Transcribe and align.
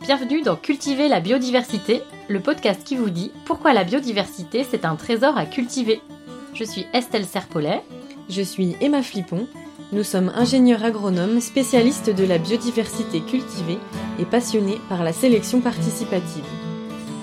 Bienvenue 0.00 0.40
dans 0.40 0.56
Cultiver 0.56 1.08
la 1.08 1.20
biodiversité, 1.20 2.02
le 2.28 2.40
podcast 2.40 2.82
qui 2.84 2.96
vous 2.96 3.10
dit 3.10 3.30
pourquoi 3.44 3.74
la 3.74 3.84
biodiversité 3.84 4.64
c'est 4.64 4.86
un 4.86 4.96
trésor 4.96 5.36
à 5.36 5.44
cultiver. 5.44 6.00
Je 6.54 6.64
suis 6.64 6.86
Estelle 6.94 7.26
Serpollet. 7.26 7.82
Je 8.30 8.40
suis 8.40 8.76
Emma 8.80 9.02
Flippon. 9.02 9.46
Nous 9.92 10.02
sommes 10.02 10.32
ingénieurs 10.34 10.84
agronomes 10.84 11.40
spécialistes 11.40 12.08
de 12.08 12.24
la 12.24 12.38
biodiversité 12.38 13.20
cultivée 13.20 13.78
et 14.18 14.24
passionnés 14.24 14.80
par 14.88 15.04
la 15.04 15.12
sélection 15.12 15.60
participative. 15.60 16.44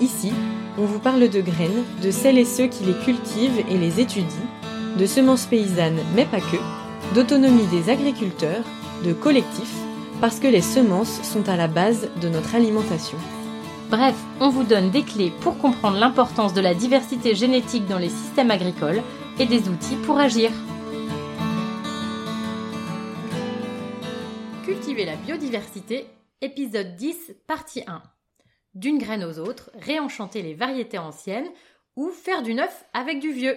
Ici, 0.00 0.32
on 0.78 0.84
vous 0.84 1.00
parle 1.00 1.28
de 1.28 1.40
graines, 1.40 1.84
de 2.00 2.12
celles 2.12 2.38
et 2.38 2.44
ceux 2.44 2.68
qui 2.68 2.84
les 2.84 2.98
cultivent 3.04 3.64
et 3.68 3.76
les 3.76 3.98
étudient, 3.98 4.48
de 4.96 5.06
semences 5.06 5.46
paysannes 5.46 6.00
mais 6.14 6.26
pas 6.26 6.40
que, 6.40 7.14
d'autonomie 7.16 7.66
des 7.66 7.90
agriculteurs, 7.90 8.64
de 9.04 9.12
collectifs, 9.12 9.77
parce 10.20 10.40
que 10.40 10.48
les 10.48 10.62
semences 10.62 11.22
sont 11.22 11.48
à 11.48 11.56
la 11.56 11.68
base 11.68 12.10
de 12.20 12.28
notre 12.28 12.54
alimentation. 12.54 13.18
Bref, 13.90 14.16
on 14.40 14.50
vous 14.50 14.64
donne 14.64 14.90
des 14.90 15.02
clés 15.02 15.32
pour 15.40 15.58
comprendre 15.58 15.98
l'importance 15.98 16.52
de 16.52 16.60
la 16.60 16.74
diversité 16.74 17.34
génétique 17.34 17.86
dans 17.86 17.98
les 17.98 18.10
systèmes 18.10 18.50
agricoles 18.50 19.02
et 19.38 19.46
des 19.46 19.68
outils 19.68 19.96
pour 20.04 20.18
agir. 20.18 20.50
Cultiver 24.64 25.04
la 25.04 25.16
biodiversité, 25.16 26.06
épisode 26.40 26.96
10, 26.96 27.36
partie 27.46 27.82
1. 27.86 28.02
D'une 28.74 28.98
graine 28.98 29.24
aux 29.24 29.38
autres, 29.38 29.70
réenchanter 29.80 30.42
les 30.42 30.54
variétés 30.54 30.98
anciennes 30.98 31.48
ou 31.96 32.10
faire 32.10 32.42
du 32.42 32.54
neuf 32.54 32.84
avec 32.92 33.20
du 33.20 33.32
vieux. 33.32 33.56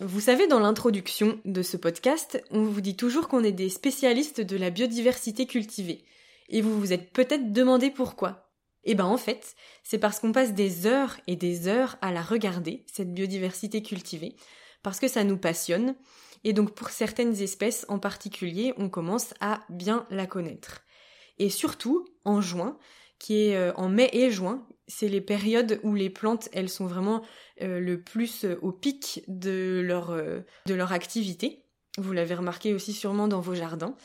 Vous 0.00 0.20
savez, 0.20 0.46
dans 0.46 0.58
l'introduction 0.58 1.38
de 1.44 1.60
ce 1.60 1.76
podcast, 1.76 2.42
on 2.50 2.62
vous 2.64 2.80
dit 2.80 2.96
toujours 2.96 3.28
qu'on 3.28 3.44
est 3.44 3.52
des 3.52 3.68
spécialistes 3.68 4.40
de 4.40 4.56
la 4.56 4.70
biodiversité 4.70 5.46
cultivée. 5.46 6.04
Et 6.48 6.62
vous 6.62 6.80
vous 6.80 6.94
êtes 6.94 7.12
peut-être 7.12 7.52
demandé 7.52 7.90
pourquoi. 7.90 8.50
Eh 8.84 8.94
ben 8.94 9.04
en 9.04 9.18
fait, 9.18 9.54
c'est 9.84 9.98
parce 9.98 10.18
qu'on 10.18 10.32
passe 10.32 10.54
des 10.54 10.86
heures 10.86 11.18
et 11.26 11.36
des 11.36 11.68
heures 11.68 11.98
à 12.00 12.10
la 12.10 12.22
regarder, 12.22 12.84
cette 12.90 13.12
biodiversité 13.12 13.82
cultivée, 13.82 14.34
parce 14.82 14.98
que 14.98 15.08
ça 15.08 15.24
nous 15.24 15.36
passionne, 15.36 15.94
et 16.42 16.54
donc 16.54 16.74
pour 16.74 16.88
certaines 16.88 17.40
espèces 17.42 17.84
en 17.88 17.98
particulier, 17.98 18.72
on 18.78 18.88
commence 18.88 19.34
à 19.40 19.60
bien 19.68 20.06
la 20.10 20.26
connaître. 20.26 20.82
Et 21.38 21.50
surtout, 21.50 22.06
en 22.24 22.40
juin, 22.40 22.78
qui 23.18 23.44
est 23.44 23.56
euh, 23.56 23.72
en 23.74 23.90
mai 23.90 24.08
et 24.14 24.30
juin, 24.30 24.66
c'est 24.92 25.08
les 25.08 25.20
périodes 25.20 25.80
où 25.82 25.94
les 25.94 26.10
plantes, 26.10 26.48
elles 26.52 26.68
sont 26.68 26.86
vraiment 26.86 27.22
euh, 27.60 27.80
le 27.80 28.00
plus 28.00 28.44
euh, 28.44 28.58
au 28.62 28.72
pic 28.72 29.24
de 29.28 29.82
leur, 29.84 30.14
de 30.14 30.74
leur 30.74 30.92
activité. 30.92 31.64
Vous 31.98 32.12
l'avez 32.12 32.34
remarqué 32.34 32.74
aussi 32.74 32.92
sûrement 32.92 33.28
dans 33.28 33.40
vos 33.40 33.54
jardins. 33.54 33.96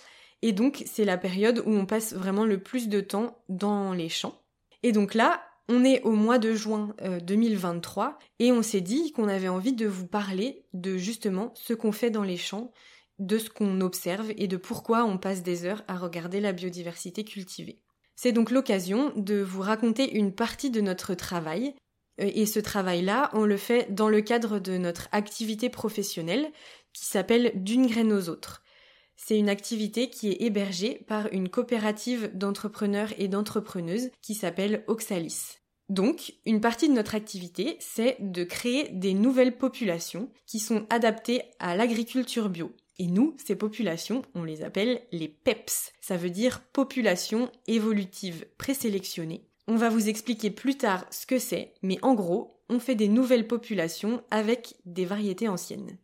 Et 0.41 0.51
donc, 0.51 0.83
c'est 0.85 1.05
la 1.05 1.17
période 1.17 1.63
où 1.65 1.71
on 1.71 1.85
passe 1.85 2.13
vraiment 2.13 2.45
le 2.45 2.61
plus 2.61 2.89
de 2.89 3.01
temps 3.01 3.43
dans 3.49 3.93
les 3.93 4.09
champs. 4.09 4.41
Et 4.83 4.91
donc 4.91 5.13
là, 5.13 5.41
on 5.67 5.83
est 5.83 6.01
au 6.03 6.11
mois 6.11 6.37
de 6.37 6.53
juin 6.53 6.95
2023 7.23 8.19
et 8.39 8.51
on 8.51 8.61
s'est 8.61 8.81
dit 8.81 9.11
qu'on 9.11 9.27
avait 9.27 9.47
envie 9.47 9.73
de 9.73 9.87
vous 9.87 10.07
parler 10.07 10.65
de 10.73 10.97
justement 10.97 11.51
ce 11.55 11.73
qu'on 11.73 11.91
fait 11.91 12.11
dans 12.11 12.23
les 12.23 12.37
champs, 12.37 12.71
de 13.19 13.37
ce 13.37 13.49
qu'on 13.49 13.81
observe 13.81 14.31
et 14.37 14.47
de 14.47 14.57
pourquoi 14.57 15.03
on 15.05 15.17
passe 15.17 15.43
des 15.43 15.65
heures 15.65 15.83
à 15.87 15.97
regarder 15.97 16.39
la 16.39 16.53
biodiversité 16.53 17.23
cultivée. 17.23 17.81
C'est 18.17 18.31
donc 18.31 18.49
l'occasion 18.49 19.13
de 19.15 19.35
vous 19.35 19.61
raconter 19.61 20.17
une 20.17 20.33
partie 20.33 20.71
de 20.71 20.81
notre 20.81 21.13
travail. 21.13 21.75
Et 22.17 22.47
ce 22.47 22.59
travail-là, 22.59 23.29
on 23.33 23.45
le 23.45 23.57
fait 23.57 23.93
dans 23.93 24.09
le 24.09 24.21
cadre 24.21 24.57
de 24.57 24.77
notre 24.77 25.07
activité 25.11 25.69
professionnelle 25.69 26.51
qui 26.93 27.05
s'appelle 27.05 27.51
D'une 27.53 27.85
graine 27.85 28.11
aux 28.11 28.27
autres. 28.27 28.63
C'est 29.15 29.37
une 29.37 29.49
activité 29.49 30.09
qui 30.09 30.31
est 30.31 30.41
hébergée 30.41 31.05
par 31.07 31.31
une 31.31 31.49
coopérative 31.49 32.31
d'entrepreneurs 32.33 33.13
et 33.19 33.27
d'entrepreneuses 33.27 34.09
qui 34.23 34.33
s'appelle 34.33 34.83
Oxalis. 34.87 35.59
Donc, 35.89 36.33
une 36.45 36.59
partie 36.59 36.89
de 36.89 36.93
notre 36.93 37.13
activité, 37.13 37.77
c'est 37.79 38.17
de 38.19 38.43
créer 38.43 38.89
des 38.89 39.13
nouvelles 39.13 39.57
populations 39.57 40.31
qui 40.47 40.59
sont 40.59 40.87
adaptées 40.89 41.43
à 41.59 41.75
l'agriculture 41.75 42.49
bio. 42.49 42.71
Et 42.99 43.07
nous, 43.07 43.35
ces 43.37 43.55
populations, 43.55 44.23
on 44.33 44.43
les 44.43 44.63
appelle 44.63 45.01
les 45.11 45.27
PEPS. 45.27 45.93
Ça 46.01 46.17
veut 46.17 46.29
dire 46.29 46.61
population 46.73 47.51
évolutive 47.67 48.45
présélectionnée. 48.57 49.47
On 49.67 49.75
va 49.75 49.89
vous 49.89 50.09
expliquer 50.09 50.49
plus 50.49 50.77
tard 50.77 51.05
ce 51.11 51.25
que 51.25 51.39
c'est, 51.39 51.73
mais 51.83 51.99
en 52.01 52.15
gros, 52.15 52.61
on 52.69 52.79
fait 52.79 52.95
des 52.95 53.07
nouvelles 53.07 53.47
populations 53.47 54.23
avec 54.31 54.75
des 54.85 55.05
variétés 55.05 55.47
anciennes. 55.47 55.97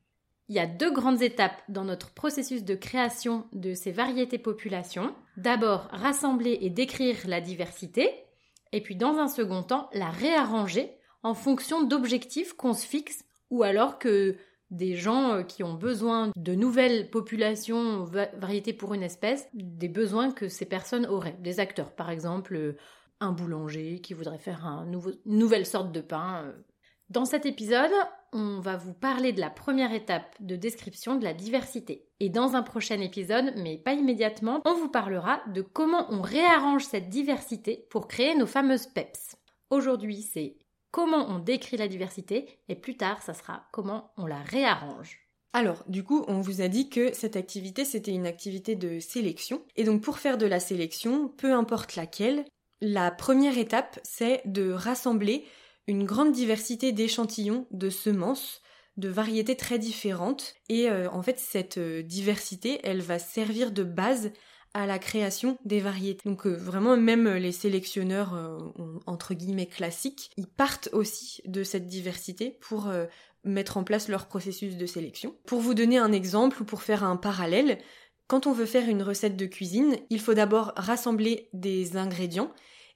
Il 0.50 0.56
y 0.56 0.60
a 0.60 0.68
deux 0.68 0.92
grandes 0.92 1.22
étapes 1.22 1.62
dans 1.70 1.86
notre 1.86 2.12
processus 2.12 2.64
de 2.64 2.76
création 2.76 3.48
de 3.54 3.74
ces 3.74 3.92
variétés 3.92 4.38
populations. 4.38 5.16
D'abord, 5.38 5.88
rassembler 5.92 6.60
et 6.62 6.70
décrire 6.70 7.18
la 7.26 7.42
diversité, 7.42 8.10
et 8.72 8.82
puis 8.82 8.96
dans 8.96 9.18
un 9.18 9.30
second 9.30 9.64
temps, 9.64 9.90
la 9.94 10.10
réarranger 10.10 10.92
en 11.24 11.34
fonction 11.34 11.84
d'objectifs 11.84 12.54
qu'on 12.54 12.74
se 12.74 12.86
fixe 12.86 13.24
ou 13.50 13.64
alors 13.64 14.00
que 14.00 14.36
des 14.74 14.96
gens 14.96 15.36
euh, 15.36 15.44
qui 15.44 15.64
ont 15.64 15.76
besoin 15.76 16.32
de 16.36 16.56
nouvelles 16.56 17.10
populations, 17.10 18.04
variétés 18.04 18.74
pour 18.74 18.94
une 18.94 19.04
espèce, 19.04 19.48
des 19.54 19.88
besoins 19.88 20.32
que 20.32 20.50
ces 20.50 20.66
personnes 20.66 21.06
auraient. 21.06 21.38
Des 21.40 21.60
acteurs, 21.60 21.92
par 21.92 22.10
exemple, 22.10 22.56
euh, 22.56 22.78
un 23.20 23.32
boulanger 23.32 24.02
qui 24.02 24.14
voudrait 24.14 24.40
faire 24.40 24.66
une 24.66 25.00
nouvelle 25.26 25.66
sorte 25.66 25.92
de 25.92 26.02
pain. 26.02 26.44
Euh. 26.44 26.54
Dans 27.10 27.26
cet 27.26 27.46
épisode, 27.46 27.92
on 28.34 28.60
va 28.60 28.76
vous 28.76 28.94
parler 28.94 29.32
de 29.32 29.40
la 29.40 29.52
première 29.52 29.94
étape 29.94 30.36
de 30.40 30.56
description 30.56 31.16
de 31.16 31.24
la 31.24 31.34
diversité. 31.34 32.08
Et 32.20 32.30
dans 32.30 32.56
un 32.56 32.64
prochain 32.64 33.00
épisode, 33.00 33.54
mais 33.58 33.78
pas 33.78 33.94
immédiatement, 33.94 34.62
on 34.66 34.74
vous 34.74 34.90
parlera 34.90 35.42
de 35.54 35.62
comment 35.62 36.08
on 36.10 36.22
réarrange 36.22 36.86
cette 36.86 37.10
diversité 37.10 37.86
pour 37.92 38.08
créer 38.08 38.36
nos 38.36 38.48
fameuses 38.48 38.88
PEPS. 38.88 39.36
Aujourd'hui, 39.70 40.24
c'est 40.24 40.58
comment 40.94 41.28
on 41.30 41.40
décrit 41.40 41.76
la 41.76 41.90
diversité 41.90 42.60
et 42.70 42.76
plus 42.76 42.96
tard, 42.96 43.22
ça 43.24 43.34
sera 43.34 43.66
comment 43.74 44.14
on 44.16 44.28
la 44.28 44.42
réarrange. 44.44 45.20
Alors, 45.52 45.84
du 45.88 46.04
coup, 46.04 46.24
on 46.28 46.40
vous 46.40 46.62
a 46.62 46.68
dit 46.68 46.88
que 46.88 47.14
cette 47.14 47.36
activité, 47.36 47.84
c'était 47.84 48.12
une 48.12 48.28
activité 48.28 48.76
de 48.76 49.00
sélection. 49.00 49.64
Et 49.76 49.84
donc, 49.84 50.02
pour 50.02 50.20
faire 50.20 50.38
de 50.38 50.46
la 50.46 50.60
sélection, 50.60 51.30
peu 51.30 51.52
importe 51.54 51.96
laquelle, 51.96 52.46
la 52.80 53.10
première 53.12 53.58
étape, 53.58 54.00
c'est 54.04 54.42
de 54.46 54.72
rassembler 54.72 55.46
une 55.88 56.06
grande 56.06 56.32
diversité 56.32 56.92
d'échantillons 56.92 57.68
de 57.72 57.90
semences 57.90 58.62
de 58.98 59.10
variétés 59.10 59.56
très 59.56 59.80
différentes. 59.80 60.54
Et 60.70 60.90
euh, 60.90 61.10
en 61.10 61.24
fait, 61.24 61.40
cette 61.40 61.80
euh, 61.80 62.04
diversité, 62.04 62.80
elle 62.84 63.02
va 63.02 63.18
servir 63.18 63.72
de 63.72 63.84
base 63.84 64.32
à 64.74 64.88
la 64.88 65.00
création 65.00 65.58
des 65.66 65.80
variétés. 65.80 66.28
Donc 66.28 66.48
euh, 66.48 66.56
vraiment 66.56 66.98
même 66.98 67.28
les 67.30 67.52
sélectionneurs 67.52 68.34
euh, 68.34 68.58
entre 69.06 69.34
guillemets 69.34 69.68
classiques, 69.68 70.32
ils 70.38 70.48
partent 70.48 70.90
aussi 70.94 71.42
de 71.46 71.64
cette 71.64 71.88
diversité 71.88 72.58
pour 72.62 72.88
euh, 72.88 73.06
mettre 73.44 73.78
en 73.78 73.84
place 73.84 74.08
leur 74.08 74.28
processus 74.28 74.78
de 74.78 74.86
sélection. 74.86 75.36
Pour 75.46 75.60
vous 75.60 75.74
donner 75.74 75.98
un 75.98 76.12
exemple 76.12 76.62
ou 76.62 76.66
pour 76.66 76.82
faire 76.82 77.04
un 77.04 77.18
parallèle, 77.18 77.78
quand 78.28 78.48
on 78.48 78.54
veut 78.54 78.66
faire 78.66 78.90
une 78.90 79.04
recette 79.04 79.38
de 79.38 79.46
cuisine, 79.46 79.98
il 80.10 80.20
faut 80.20 80.34
d'abord 80.34 80.74
rassembler 80.76 81.50
des 81.54 81.98
ingrédients 81.98 82.52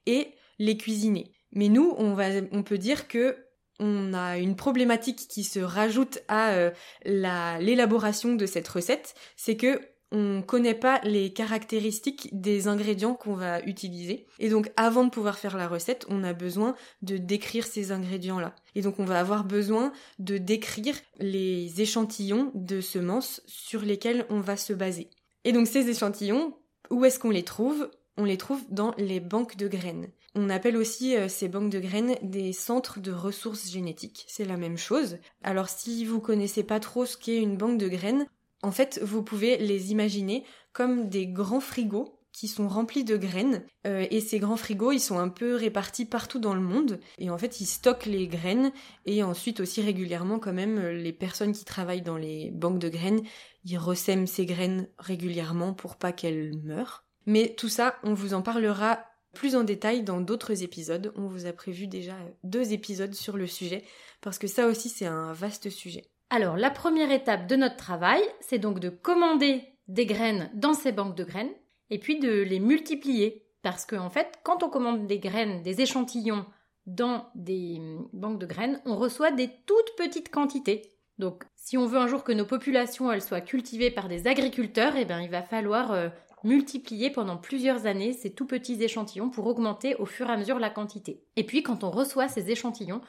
et 0.06 0.30
les 0.58 0.78
cuisiner. 0.78 1.32
Mais 1.52 1.68
nous, 1.68 1.94
on 1.98 2.64
peut 2.64 2.78
dire 2.78 3.08
que 3.08 3.38
on 3.80 4.14
a 4.14 4.38
une 4.38 4.56
problématique 4.56 5.28
qui 5.28 5.44
se 5.44 5.60
rajoute 5.60 6.20
à 6.28 6.72
l'élaboration 7.06 8.34
de 8.36 8.46
cette 8.46 8.68
recette, 8.68 9.14
c'est 9.36 9.58
que 9.58 9.80
on 10.12 10.42
connaît 10.42 10.74
pas 10.74 11.02
les 11.04 11.34
caractéristiques 11.34 12.30
des 12.32 12.68
ingrédients 12.68 13.14
qu'on 13.14 13.34
va 13.34 13.62
utiliser. 13.62 14.26
Et 14.40 14.50
donc 14.50 14.72
avant 14.78 15.04
de 15.04 15.10
pouvoir 15.10 15.38
faire 15.38 15.58
la 15.58 15.68
recette, 15.68 16.06
on 16.10 16.24
a 16.24 16.34
besoin 16.34 16.76
de 17.02 17.18
décrire 17.18 17.66
ces 17.66 17.92
ingrédients-là. 17.92 18.56
Et 18.76 18.82
donc 18.82 19.00
on 19.00 19.06
va 19.06 19.20
avoir 19.20 19.44
besoin 19.44 19.92
de 20.20 20.38
décrire 20.38 20.96
les 21.20 21.82
échantillons 21.82 22.52
de 22.56 22.82
semences 22.82 23.42
sur 23.46 23.82
lesquels 23.82 24.26
on 24.30 24.40
va 24.40 24.58
se 24.58 24.74
baser. 24.74 25.10
Et 25.44 25.52
donc 25.52 25.68
ces 25.68 25.90
échantillons, 25.90 26.58
où 26.90 27.04
est-ce 27.06 27.20
qu'on 27.20 27.32
les 27.32 27.44
trouve? 27.44 27.90
On 28.18 28.24
les 28.24 28.38
trouve 28.38 28.64
dans 28.70 28.94
les 28.98 29.20
banques 29.20 29.58
de 29.58 29.68
graines. 29.68 30.08
On 30.34 30.50
appelle 30.50 30.78
aussi 30.78 31.16
euh, 31.16 31.28
ces 31.30 31.48
banques 31.48 31.72
de 31.72 31.80
graines 31.80 32.16
des 32.22 32.54
centres 32.54 33.00
de 33.00 33.12
ressources 33.12 33.70
génétiques. 33.70 34.26
C'est 34.28 34.46
la 34.46 34.58
même 34.58 34.78
chose. 34.78 35.18
Alors 35.44 35.70
si 35.70 36.06
vous 36.06 36.20
connaissez 36.20 36.64
pas 36.64 36.80
trop 36.80 37.06
ce 37.06 37.18
qu'est 37.18 37.42
une 37.42 37.58
banque 37.58 37.78
de 37.78 37.88
graines, 37.88 38.28
en 38.64 38.72
fait, 38.72 39.00
vous 39.04 39.24
pouvez 39.24 39.58
les 39.58 39.92
imaginer 39.92 40.44
comme 40.74 41.10
des 41.10 41.28
grands 41.28 41.60
frigos 41.60 42.18
qui 42.32 42.48
sont 42.48 42.68
remplis 42.68 43.04
de 43.04 43.18
graines. 43.18 43.66
Euh, 43.88 44.06
et 44.12 44.22
ces 44.22 44.38
grands 44.38 44.58
frigos, 44.58 44.92
ils 44.92 45.00
sont 45.00 45.18
un 45.18 45.30
peu 45.30 45.56
répartis 45.56 46.06
partout 46.06 46.38
dans 46.38 46.54
le 46.54 46.62
monde. 46.62 47.00
Et 47.18 47.32
en 47.32 47.38
fait, 47.38 47.62
ils 47.62 47.66
stockent 47.66 48.06
les 48.06 48.28
graines. 48.28 48.72
Et 49.06 49.24
ensuite 49.24 49.60
aussi 49.60 49.82
régulièrement, 49.82 50.38
quand 50.38 50.54
même, 50.54 50.80
les 50.80 51.14
personnes 51.14 51.52
qui 51.52 51.66
travaillent 51.66 52.04
dans 52.04 52.18
les 52.18 52.52
banques 52.52 52.78
de 52.78 52.90
graines, 52.90 53.24
ils 53.66 53.78
ressèment 53.78 54.28
ces 54.28 54.46
graines 54.46 54.88
régulièrement 55.00 55.74
pour 55.74 55.96
pas 55.96 56.12
qu'elles 56.12 56.56
meurent. 56.64 57.06
Mais 57.26 57.56
tout 57.58 57.70
ça, 57.70 57.96
on 58.04 58.14
vous 58.14 58.36
en 58.36 58.44
parlera 58.44 59.00
plus 59.34 59.56
en 59.56 59.64
détail 59.64 60.04
dans 60.04 60.22
d'autres 60.22 60.64
épisodes. 60.64 61.12
On 61.16 61.28
vous 61.28 61.46
a 61.46 61.54
prévu 61.54 61.88
déjà 61.88 62.16
deux 62.44 62.72
épisodes 62.72 63.14
sur 63.14 63.38
le 63.38 63.48
sujet, 63.48 63.84
parce 64.22 64.38
que 64.40 64.48
ça 64.48 64.68
aussi, 64.68 64.90
c'est 64.90 65.06
un 65.06 65.34
vaste 65.34 65.70
sujet. 65.70 66.06
Alors, 66.30 66.58
la 66.58 66.70
première 66.70 67.12
étape 67.12 67.48
de 67.48 67.56
notre 67.56 67.78
travail, 67.78 68.22
c'est 68.42 68.60
donc 68.60 68.80
de 68.80 68.90
commander 68.90 69.64
des 69.88 70.06
graines 70.06 70.50
dans 70.54 70.74
ces 70.74 70.92
banques 70.92 71.16
de 71.16 71.24
graines 71.24 71.54
et 71.90 72.00
puis 72.00 72.20
de 72.20 72.42
les 72.42 72.60
multiplier 72.60 73.46
Parce 73.62 73.86
qu'en 73.86 74.06
en 74.06 74.10
fait, 74.10 74.40
quand 74.44 74.62
on 74.62 74.70
commande 74.70 75.08
des 75.08 75.20
graines, 75.20 75.64
des 75.64 75.82
échantillons 75.82 76.46
dans 76.86 77.30
des 77.36 77.82
banques 78.12 78.40
de 78.40 78.46
graines, 78.46 78.82
on 78.86 78.98
reçoit 78.98 79.32
des 79.32 79.50
toutes 79.66 79.96
petites 79.98 80.30
quantités. 80.30 80.82
Donc, 81.18 81.46
si 81.56 81.78
on 81.78 81.86
veut 81.86 81.98
un 81.98 82.08
jour 82.08 82.24
que 82.24 82.32
nos 82.32 82.46
populations 82.46 83.18
soient 83.20 83.42
cultivées 83.42 83.92
par 83.92 84.08
des 84.08 84.28
agriculteurs, 84.28 84.96
eh 84.96 85.06
bien, 85.06 85.22
il 85.22 85.30
va 85.30 85.42
falloir 85.42 85.92
euh, 85.92 86.10
multiplier 86.44 87.10
pendant 87.10 87.38
plusieurs 87.38 87.86
années 87.86 88.14
ces 88.14 88.34
tout 88.34 88.46
petits 88.46 88.82
échantillons 88.84 89.30
pour 89.30 89.48
augmenter 89.48 89.96
au 89.96 90.06
fur 90.06 90.30
et 90.30 90.34
à 90.34 90.38
mesure 90.38 90.60
la 90.60 90.70
quantité. 90.70 91.24
Et 91.38 91.46
puis, 91.46 91.64
quand 91.64 91.84
on 91.84 91.90
reçoit 91.90 92.28
ces 92.28 92.52
échantillons, 92.52 93.02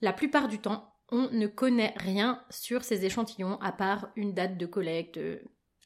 la 0.00 0.12
plupart 0.12 0.48
du 0.48 0.58
temps, 0.58 0.91
on 1.12 1.28
ne 1.30 1.46
connaît 1.46 1.94
rien 1.96 2.42
sur 2.50 2.82
ces 2.82 3.04
échantillons 3.04 3.60
à 3.60 3.70
part 3.70 4.08
une 4.16 4.34
date 4.34 4.58
de 4.58 4.66
collecte, 4.66 5.20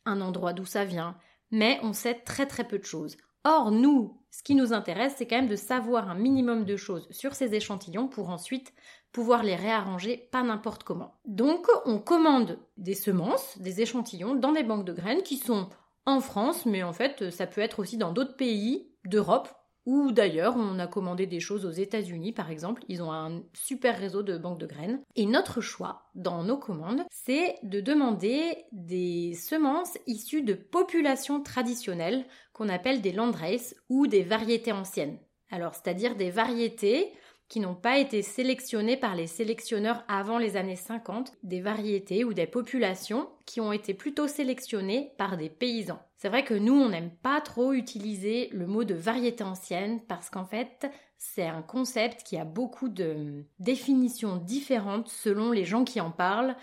un 0.07 0.21
endroit 0.21 0.55
d'où 0.55 0.65
ça 0.65 0.85
vient, 0.85 1.19
mais 1.51 1.79
on 1.83 1.93
sait 1.93 2.15
très 2.15 2.47
très 2.47 2.67
peu 2.67 2.79
de 2.79 2.85
choses. 2.85 3.17
Or, 3.45 3.71
nous, 3.71 4.21
ce 4.31 4.43
qui 4.43 4.55
nous 4.55 4.73
intéresse, 4.73 5.15
c'est 5.17 5.27
quand 5.27 5.37
même 5.37 5.49
de 5.49 5.57
savoir 5.57 6.09
un 6.11 6.15
minimum 6.15 6.65
de 6.65 6.77
choses 6.77 7.07
sur 7.11 7.35
ces 7.35 7.55
échantillons 7.55 8.09
pour 8.09 8.31
ensuite 8.31 8.73
pouvoir 9.13 9.43
les 9.43 9.55
réarranger 9.55 10.29
pas 10.33 10.43
n'importe 10.43 10.85
comment. 10.85 11.15
Donc, 11.25 11.67
on 11.85 11.99
commande 11.99 12.59
des 12.77 12.95
semences, 12.95 13.59
des 13.59 13.81
échantillons 13.81 14.35
dans 14.35 14.53
des 14.53 14.63
banques 14.63 14.85
de 14.85 14.93
graines 14.93 15.23
qui 15.23 15.37
sont 15.37 15.69
en 16.07 16.21
France, 16.21 16.67
mais 16.67 16.83
en 16.83 16.93
fait, 16.93 17.31
ça 17.31 17.47
peut 17.47 17.61
être 17.61 17.81
aussi 17.81 17.97
dans 17.97 18.13
d'autres 18.13 18.37
pays 18.37 18.89
d'Europe 19.05 19.49
ou 19.87 20.11
d'ailleurs, 20.11 20.57
on 20.57 20.81
a 20.81 20.89
commandé 20.89 21.27
des 21.27 21.39
choses 21.39 21.65
aux 21.65 21.71
États-Unis, 21.71 22.33
par 22.33 22.51
exemple. 22.51 22.83
Ils 22.89 23.03
ont 23.03 23.13
un 23.13 23.43
super 23.55 23.99
réseau 23.99 24.25
de 24.25 24.37
banques 24.37 24.59
de 24.59 24.67
graines. 24.67 25.01
Et 25.15 25.27
notre 25.27 25.61
choix 25.61 26.11
dans 26.17 26.43
nos 26.43 26.59
commandes, 26.59 27.05
c'est 27.11 27.55
de 27.63 27.81
demander 27.81 28.65
des 28.73 29.35
semences 29.35 29.97
issues 30.09 30.43
de 30.43 30.55
populations 30.55 31.41
traditionnelles 31.41 32.27
qu'on 32.53 32.69
appelle 32.69 33.01
des 33.01 33.13
landraces 33.13 33.77
ou 33.89 34.09
des 34.09 34.23
variétés 34.23 34.73
anciennes. 34.73 35.19
Alors, 35.51 35.75
c'est-à-dire 35.75 36.17
des 36.17 36.31
variétés 36.31 37.13
qui 37.49 37.61
n'ont 37.61 37.75
pas 37.75 37.99
été 37.99 38.23
sélectionnées 38.23 38.97
par 38.97 39.15
les 39.15 39.27
sélectionneurs 39.27 40.05
avant 40.09 40.39
les 40.39 40.57
années 40.57 40.77
50, 40.77 41.33
des 41.43 41.61
variétés 41.61 42.25
ou 42.25 42.35
des 42.35 42.47
populations 42.47 43.29
qui 43.45 43.61
ont 43.61 43.73
été 43.73 43.95
plutôt 43.95 44.27
sélectionnées 44.27 45.13
par 45.17 45.37
des 45.37 45.49
paysans. 45.49 46.01
C'est 46.17 46.29
vrai 46.29 46.45
que 46.45 46.55
nous, 46.55 46.75
on 46.75 46.89
n'aime 46.89 47.11
pas 47.23 47.41
trop 47.41 47.73
utiliser 47.73 48.49
le 48.53 48.67
mot 48.67 48.85
de 48.85 48.95
variété 48.95 49.45
ancienne 49.45 50.01
parce 50.09 50.29
qu'en 50.29 50.45
fait, 50.45 50.91
c'est 51.19 51.47
un 51.47 51.63
concept 51.63 52.25
qui 52.25 52.37
a 52.37 52.45
beaucoup 52.45 52.89
de 52.89 53.45
définitions 53.61 54.37
différentes 54.37 55.09
selon 55.09 55.53
les 55.53 55.65
gens 55.65 55.85
qui 55.85 56.01
en 56.01 56.11
parlent. 56.11 56.57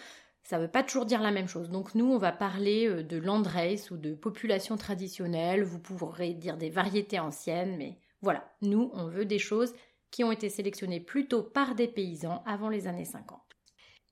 Ça 0.44 0.58
ne 0.58 0.64
veut 0.64 0.72
pas 0.72 0.84
toujours 0.84 1.06
dire 1.06 1.22
la 1.22 1.32
même 1.32 1.48
chose. 1.48 1.70
Donc 1.70 1.96
nous, 1.96 2.12
on 2.12 2.18
va 2.18 2.34
parler 2.34 2.88
euh, 2.88 3.04
de 3.04 3.18
landrace 3.18 3.92
ou 3.92 3.98
de 3.98 4.14
population 4.14 4.76
traditionnelle. 4.76 5.64
Vous 5.64 5.80
pourrez 5.80 6.34
dire 6.34 6.58
des 6.58 6.70
variétés 6.70 7.20
anciennes, 7.20 7.78
mais 7.78 7.98
voilà, 8.22 8.44
nous, 8.62 8.92
on 8.94 9.08
veut 9.08 9.26
des 9.26 9.40
choses 9.40 9.74
qui 10.13 10.24
ont 10.24 10.31
été 10.31 10.48
sélectionnés 10.48 11.00
plutôt 11.00 11.42
par 11.42 11.74
des 11.74 11.88
paysans 11.88 12.44
avant 12.45 12.69
les 12.69 12.88
années 12.88 13.04
50. 13.04 13.42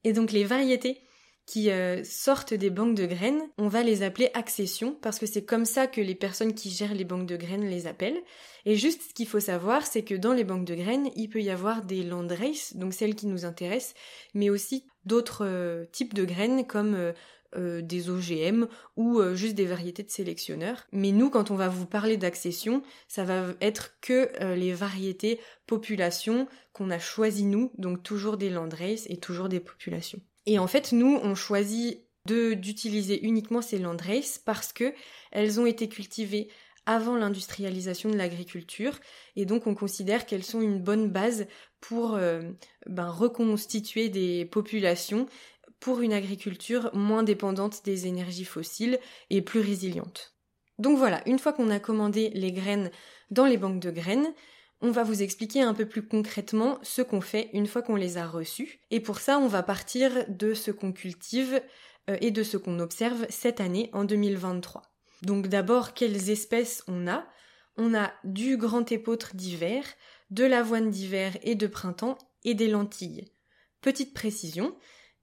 Et 0.03 0.13
donc 0.13 0.31
les 0.31 0.43
variétés 0.43 0.99
qui 1.45 1.69
euh, 1.69 2.03
sortent 2.03 2.55
des 2.55 2.71
banques 2.71 2.95
de 2.95 3.05
graines, 3.05 3.41
on 3.59 3.67
va 3.67 3.83
les 3.83 4.01
appeler 4.01 4.31
accessions 4.33 4.97
parce 5.01 5.19
que 5.19 5.27
c'est 5.27 5.45
comme 5.45 5.65
ça 5.65 5.85
que 5.85 6.01
les 6.01 6.15
personnes 6.15 6.55
qui 6.55 6.71
gèrent 6.71 6.95
les 6.95 7.03
banques 7.03 7.27
de 7.27 7.37
graines 7.37 7.67
les 7.67 7.85
appellent. 7.85 8.21
Et 8.65 8.75
juste 8.75 9.09
ce 9.09 9.13
qu'il 9.13 9.27
faut 9.27 9.39
savoir, 9.39 9.85
c'est 9.85 10.03
que 10.03 10.15
dans 10.15 10.33
les 10.33 10.43
banques 10.43 10.65
de 10.65 10.75
graines, 10.75 11.09
il 11.15 11.29
peut 11.29 11.41
y 11.41 11.51
avoir 11.51 11.83
des 11.83 12.03
landraces, 12.03 12.75
donc 12.75 12.93
celles 12.93 13.15
qui 13.15 13.27
nous 13.27 13.45
intéressent, 13.45 13.93
mais 14.33 14.49
aussi 14.49 14.87
d'autres 15.05 15.45
euh, 15.45 15.85
types 15.91 16.15
de 16.15 16.25
graines 16.25 16.65
comme 16.65 16.95
euh, 16.95 17.13
euh, 17.57 17.81
des 17.81 18.09
OGM 18.09 18.65
ou 18.95 19.19
euh, 19.19 19.35
juste 19.35 19.55
des 19.55 19.65
variétés 19.65 20.03
de 20.03 20.09
sélectionneurs. 20.09 20.87
Mais 20.93 21.11
nous, 21.11 21.29
quand 21.29 21.51
on 21.51 21.55
va 21.55 21.67
vous 21.67 21.85
parler 21.85 22.15
d'accession, 22.15 22.81
ça 23.09 23.25
va 23.25 23.47
être 23.59 23.99
que 23.99 24.29
euh, 24.41 24.55
les 24.55 24.71
variétés 24.71 25.37
populations 25.67 26.47
qu'on 26.71 26.89
a 26.89 26.97
choisies 26.97 27.43
nous, 27.43 27.73
donc 27.77 28.03
toujours 28.03 28.37
des 28.37 28.49
landraces 28.49 29.05
et 29.09 29.17
toujours 29.17 29.49
des 29.49 29.59
populations. 29.59 30.21
Et 30.45 30.59
en 30.59 30.67
fait, 30.67 30.93
nous, 30.93 31.19
on 31.21 31.35
choisit 31.35 32.05
d'utiliser 32.25 33.21
uniquement 33.25 33.61
ces 33.61 33.79
landraces 33.79 34.37
parce 34.37 34.71
que 34.71 34.93
elles 35.31 35.59
ont 35.59 35.65
été 35.65 35.89
cultivées 35.89 36.47
avant 36.85 37.17
l'industrialisation 37.17 38.09
de 38.09 38.15
l'agriculture 38.15 38.97
et 39.35 39.45
donc 39.45 39.67
on 39.67 39.75
considère 39.75 40.25
qu'elles 40.25 40.43
sont 40.43 40.61
une 40.61 40.79
bonne 40.79 41.09
base 41.09 41.47
pour 41.79 42.19
ben, 42.85 43.09
reconstituer 43.09 44.09
des 44.09 44.45
populations 44.45 45.25
pour 45.81 45.99
une 45.99 46.13
agriculture 46.13 46.89
moins 46.93 47.23
dépendante 47.23 47.83
des 47.83 48.07
énergies 48.07 48.45
fossiles 48.45 48.99
et 49.29 49.41
plus 49.41 49.59
résiliente. 49.59 50.33
Donc 50.79 50.97
voilà, 50.97 51.21
une 51.25 51.39
fois 51.39 51.51
qu'on 51.51 51.69
a 51.69 51.79
commandé 51.79 52.29
les 52.33 52.53
graines 52.53 52.91
dans 53.31 53.45
les 53.45 53.57
banques 53.57 53.81
de 53.81 53.91
graines, 53.91 54.33
on 54.79 54.91
va 54.91 55.03
vous 55.03 55.21
expliquer 55.21 55.61
un 55.61 55.73
peu 55.73 55.85
plus 55.85 56.07
concrètement 56.07 56.79
ce 56.81 57.01
qu'on 57.01 57.21
fait 57.21 57.49
une 57.53 57.67
fois 57.67 57.81
qu'on 57.81 57.95
les 57.95 58.17
a 58.17 58.27
reçues. 58.27 58.79
Et 58.89 58.99
pour 58.99 59.19
ça, 59.19 59.37
on 59.37 59.47
va 59.47 59.63
partir 59.63 60.11
de 60.27 60.53
ce 60.53 60.71
qu'on 60.71 60.91
cultive 60.91 61.61
euh, 62.09 62.17
et 62.21 62.31
de 62.31 62.43
ce 62.43 62.57
qu'on 62.57 62.79
observe 62.79 63.25
cette 63.29 63.61
année 63.61 63.89
en 63.93 64.05
2023. 64.05 64.81
Donc 65.21 65.47
d'abord, 65.47 65.93
quelles 65.93 66.29
espèces 66.29 66.83
on 66.87 67.07
a? 67.07 67.25
On 67.77 67.93
a 67.93 68.11
du 68.23 68.57
grand 68.57 68.91
épeautre 68.91 69.35
d'hiver, 69.35 69.83
de 70.29 70.45
l'avoine 70.45 70.89
d'hiver 70.89 71.37
et 71.43 71.55
de 71.55 71.67
printemps 71.67 72.17
et 72.43 72.53
des 72.53 72.67
lentilles. 72.67 73.31
Petite 73.81 74.13
précision, 74.13 74.75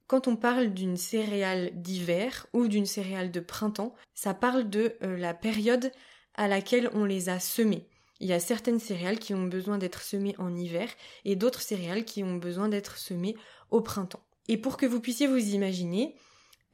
quand 0.09 0.27
on 0.27 0.35
parle 0.35 0.73
d'une 0.73 0.97
céréale 0.97 1.69
d'hiver 1.75 2.47
ou 2.51 2.67
d'une 2.67 2.87
céréale 2.87 3.29
de 3.29 3.39
printemps, 3.39 3.93
ça 4.15 4.33
parle 4.33 4.67
de 4.67 4.95
euh, 5.03 5.15
la 5.15 5.35
période 5.35 5.91
à 6.33 6.47
laquelle 6.47 6.89
on 6.93 7.05
les 7.05 7.29
a 7.29 7.39
semées. 7.39 7.87
Il 8.19 8.27
y 8.27 8.33
a 8.33 8.39
certaines 8.39 8.79
céréales 8.79 9.19
qui 9.19 9.35
ont 9.35 9.45
besoin 9.45 9.77
d'être 9.77 10.01
semées 10.01 10.33
en 10.39 10.55
hiver 10.55 10.89
et 11.25 11.35
d'autres 11.35 11.61
céréales 11.61 12.05
qui 12.05 12.23
ont 12.23 12.37
besoin 12.37 12.69
d'être 12.69 12.97
semées 12.97 13.35
au 13.69 13.81
printemps. 13.81 14.23
Et 14.47 14.57
pour 14.57 14.77
que 14.77 14.87
vous 14.87 14.99
puissiez 14.99 15.27
vous 15.27 15.53
imaginer, 15.53 16.15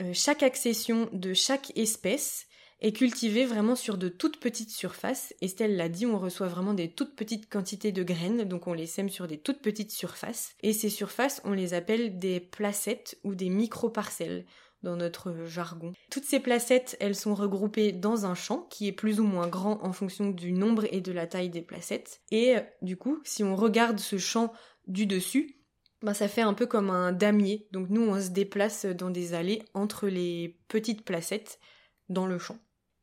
euh, 0.01 0.11
chaque 0.13 0.41
accession 0.41 1.09
de 1.11 1.33
chaque 1.33 1.77
espèce 1.77 2.47
est 2.81 2.93
cultivé 2.93 3.45
vraiment 3.45 3.75
sur 3.75 3.97
de 3.97 4.09
toutes 4.09 4.39
petites 4.39 4.71
surfaces. 4.71 5.33
Estelle 5.41 5.77
l'a 5.77 5.89
dit, 5.89 6.05
on 6.05 6.19
reçoit 6.19 6.47
vraiment 6.47 6.73
des 6.73 6.91
toutes 6.91 7.15
petites 7.15 7.49
quantités 7.49 7.91
de 7.91 8.03
graines, 8.03 8.43
donc 8.43 8.67
on 8.67 8.73
les 8.73 8.85
sème 8.85 9.09
sur 9.09 9.27
des 9.27 9.37
toutes 9.37 9.61
petites 9.61 9.91
surfaces. 9.91 10.55
Et 10.61 10.73
ces 10.73 10.89
surfaces, 10.89 11.41
on 11.45 11.51
les 11.51 11.73
appelle 11.73 12.19
des 12.19 12.39
placettes 12.39 13.17
ou 13.23 13.35
des 13.35 13.49
micro-parcelles 13.49 14.45
dans 14.83 14.95
notre 14.95 15.45
jargon. 15.45 15.93
Toutes 16.11 16.25
ces 16.25 16.39
placettes, 16.39 16.95
elles 16.99 17.15
sont 17.15 17.33
regroupées 17.33 17.91
dans 17.91 18.25
un 18.25 18.35
champ 18.35 18.67
qui 18.69 18.87
est 18.87 18.93
plus 18.93 19.19
ou 19.19 19.23
moins 19.23 19.47
grand 19.47 19.83
en 19.83 19.91
fonction 19.91 20.29
du 20.29 20.51
nombre 20.51 20.85
et 20.93 21.01
de 21.01 21.11
la 21.11 21.27
taille 21.27 21.49
des 21.49 21.63
placettes. 21.63 22.21
Et 22.31 22.55
du 22.81 22.95
coup, 22.95 23.19
si 23.23 23.43
on 23.43 23.55
regarde 23.55 23.99
ce 23.99 24.17
champ 24.17 24.53
du 24.87 25.07
dessus, 25.07 25.57
ben 26.03 26.13
ça 26.13 26.27
fait 26.27 26.41
un 26.41 26.53
peu 26.53 26.67
comme 26.67 26.91
un 26.91 27.11
damier. 27.11 27.67
Donc 27.71 27.89
nous, 27.89 28.03
on 28.03 28.21
se 28.21 28.29
déplace 28.29 28.85
dans 28.85 29.09
des 29.09 29.33
allées 29.33 29.63
entre 29.73 30.07
les 30.07 30.59
petites 30.67 31.03
placettes 31.03 31.59
dans 32.09 32.27
le 32.27 32.37
champ. 32.37 32.57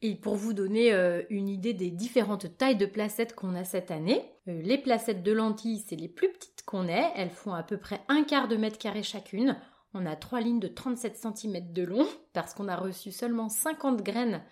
Et 0.04 0.16
pour 0.16 0.34
vous 0.34 0.52
donner 0.52 0.92
euh, 0.92 1.22
une 1.30 1.48
idée 1.48 1.74
des 1.74 1.90
différentes 1.90 2.56
tailles 2.58 2.76
de 2.76 2.86
placettes 2.86 3.36
qu'on 3.36 3.54
a 3.54 3.62
cette 3.62 3.92
année, 3.92 4.24
euh, 4.48 4.60
les 4.60 4.78
placettes 4.78 5.22
de 5.22 5.32
lentilles, 5.32 5.84
c'est 5.86 5.96
les 5.96 6.08
plus 6.08 6.32
petites 6.32 6.64
qu'on 6.66 6.88
ait. 6.88 7.12
Elles 7.14 7.30
font 7.30 7.52
à 7.52 7.62
peu 7.62 7.76
près 7.76 8.00
un 8.08 8.24
quart 8.24 8.48
de 8.48 8.56
mètre 8.56 8.78
carré 8.78 9.04
chacune. 9.04 9.56
On 9.94 10.04
a 10.04 10.16
trois 10.16 10.40
lignes 10.40 10.58
de 10.58 10.68
37 10.68 11.16
cm 11.16 11.72
de 11.72 11.82
long 11.84 12.06
parce 12.32 12.52
qu'on 12.52 12.66
a 12.66 12.76
reçu 12.76 13.12
seulement 13.12 13.48
50 13.48 14.02
graines 14.02 14.42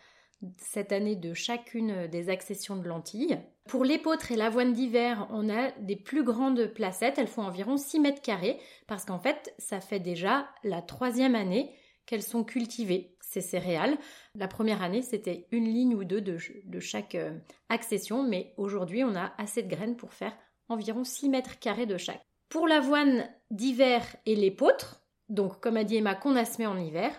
cette 0.57 0.93
année 0.93 1.17
de 1.17 1.35
chacune 1.35 2.07
des 2.07 2.31
accessions 2.31 2.77
de 2.77 2.87
lentilles. 2.87 3.39
Pour 3.69 3.85
l'épeautre 3.85 4.33
et 4.33 4.37
l'avoine 4.37 4.73
d'hiver, 4.73 5.27
on 5.31 5.51
a 5.51 5.71
des 5.81 5.97
plus 5.97 6.25
grandes 6.25 6.67
placettes. 6.67 7.19
Elles 7.19 7.27
font 7.27 7.43
environ 7.43 7.77
6 7.77 8.01
mètres 8.01 8.23
carrés 8.23 8.59
parce 8.87 9.05
qu'en 9.05 9.19
fait, 9.19 9.55
ça 9.59 9.81
fait 9.81 10.01
déjà 10.01 10.49
la 10.63 10.81
troisième 10.81 11.35
année 11.35 11.75
qu'elles 12.11 12.23
sont 12.25 12.43
cultivées 12.43 13.15
ces 13.21 13.41
céréales. 13.41 13.97
La 14.35 14.49
première 14.49 14.83
année, 14.83 15.01
c'était 15.01 15.47
une 15.53 15.67
ligne 15.67 15.95
ou 15.95 16.03
deux 16.03 16.21
de, 16.21 16.81
chaque 16.81 17.15
euh, 17.15 17.39
accession, 17.69 18.25
mais 18.25 18.53
aujourd'hui, 18.57 19.05
on 19.05 19.15
a 19.15 19.33
assez 19.39 19.63
de 19.63 19.69
graines 19.69 19.95
pour 19.95 20.13
faire 20.13 20.37
environ 20.69 21.05
6 21.05 21.29
mètres 21.29 21.61
carrés 21.61 21.87
de 21.87 21.97
chaque. 21.97 22.27
Pour 22.49 22.67
l'avoine 22.67 23.29
d'hiver 23.53 24.05
et 24.27 24.35
l'épeautre, 24.35 25.05
donc 25.29 25.61
comme 25.61 25.77
a 25.77 25.85
dit 25.85 25.99
Emma, 25.99 26.17
qu'on 26.17 26.35
a 26.35 26.45
semé 26.45 26.67
en 26.67 26.77
hiver, 26.77 27.13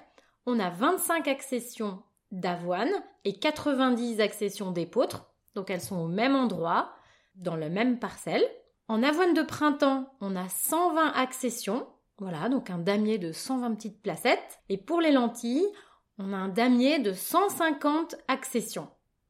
on 0.46 0.60
a 0.60 0.70
25 0.70 1.26
accessions 1.30 2.04
d'avoine 2.34 2.92
et 3.24 3.40
90 3.40 4.20
accessions 4.20 4.72
d'épeautre, 4.72 5.32
donc 5.56 5.70
elles 5.70 5.80
sont 5.80 6.00
au 6.00 6.08
même 6.10 6.36
endroit, 6.36 6.94
dans 7.36 7.56
la 7.56 7.70
même 7.70 7.98
parcelle. 7.98 8.44
En 8.90 9.04
avoine 9.04 9.34
de 9.34 9.42
printemps, 9.42 10.14
on 10.20 10.36
a 10.36 10.50
120 10.50 11.14
accessions, 11.14 11.88
voilà, 12.22 12.50
donc 12.50 12.70
un 12.70 12.78
damier 12.78 13.18
de 13.18 13.32
120 13.32 13.74
petites 13.74 14.00
placettes. 14.00 14.60
Et 14.70 14.78
pour 14.78 15.02
les 15.02 15.12
lentilles, 15.12 15.66
on 16.20 16.34
a 16.34 16.38
un 16.38 16.50
damier 16.50 17.00
de 17.00 17.14
150 17.14 18.16
accessions. 18.28 18.88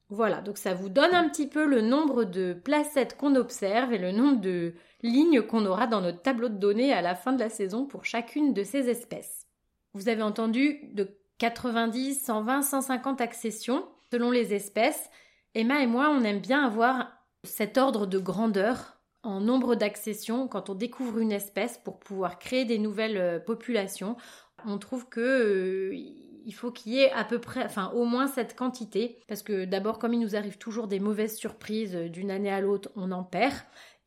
Voilà, 0.10 0.42
donc 0.42 0.58
ça 0.58 0.74
vous 0.74 0.90
donne 0.90 1.16
un 1.16 1.30
petit 1.30 1.48
peu 1.48 1.66
le 1.66 1.80
nombre 1.80 2.26
de 2.26 2.52
placettes 2.52 3.16
qu'on 3.16 3.36
observe 3.36 3.94
et 3.94 3.98
le 3.98 4.12
nombre 4.12 4.42
de 4.42 4.74
lignes 5.04 5.42
qu'on 5.42 5.66
aura 5.66 5.88
dans 5.88 6.02
notre 6.02 6.22
tableau 6.22 6.50
de 6.50 6.58
données 6.58 6.92
à 6.92 7.02
la 7.02 7.16
fin 7.16 7.32
de 7.32 7.40
la 7.40 7.50
saison 7.50 7.86
pour 7.86 8.04
chacune 8.04 8.54
de 8.54 8.66
ces 8.66 8.90
espèces. 8.90 9.48
Vous 9.94 10.10
avez 10.10 10.22
entendu 10.22 10.82
de 10.92 11.18
90, 11.38 12.26
120, 12.26 12.62
150 12.62 13.22
accessions 13.22 13.88
selon 14.12 14.32
les 14.32 14.54
espèces. 14.54 15.10
Emma 15.56 15.82
et 15.82 15.88
moi, 15.88 16.10
on 16.10 16.26
aime 16.26 16.42
bien 16.42 16.66
avoir 16.66 17.10
cet 17.46 17.78
ordre 17.78 18.06
de 18.06 18.20
grandeur 18.20 19.01
en 19.24 19.40
nombre 19.40 19.76
d'accessions 19.76 20.48
quand 20.48 20.70
on 20.70 20.76
découvre 20.76 21.20
une 21.20 21.32
espèce 21.32 21.78
pour 21.78 22.00
pouvoir 22.00 22.40
créer 22.40 22.66
des 22.66 22.80
nouvelles 22.80 23.18
euh, 23.18 23.40
populations. 23.40 24.18
On 24.66 24.78
trouve 24.78 25.08
que 25.10 25.20
euh, 25.20 25.94
il 25.94 26.54
faut 26.54 26.72
qu'il 26.72 26.94
y 26.94 27.00
ait 27.00 27.12
à 27.12 27.24
peu 27.24 27.40
près, 27.40 27.64
enfin 27.64 27.92
au 27.92 28.06
moins 28.06 28.28
cette 28.28 28.56
quantité, 28.56 29.20
parce 29.28 29.44
que 29.44 29.66
d'abord 29.66 30.00
comme 30.00 30.14
il 30.14 30.20
nous 30.20 30.36
arrive 30.36 30.58
toujours 30.58 30.88
des 30.88 31.00
mauvaises 31.00 31.38
surprises 31.38 31.96
euh, 31.96 32.10
d'une 32.10 32.32
année 32.32 32.52
à 32.52 32.62
l'autre, 32.62 32.90
on 32.96 33.12
en 33.12 33.24
perd. 33.24 33.56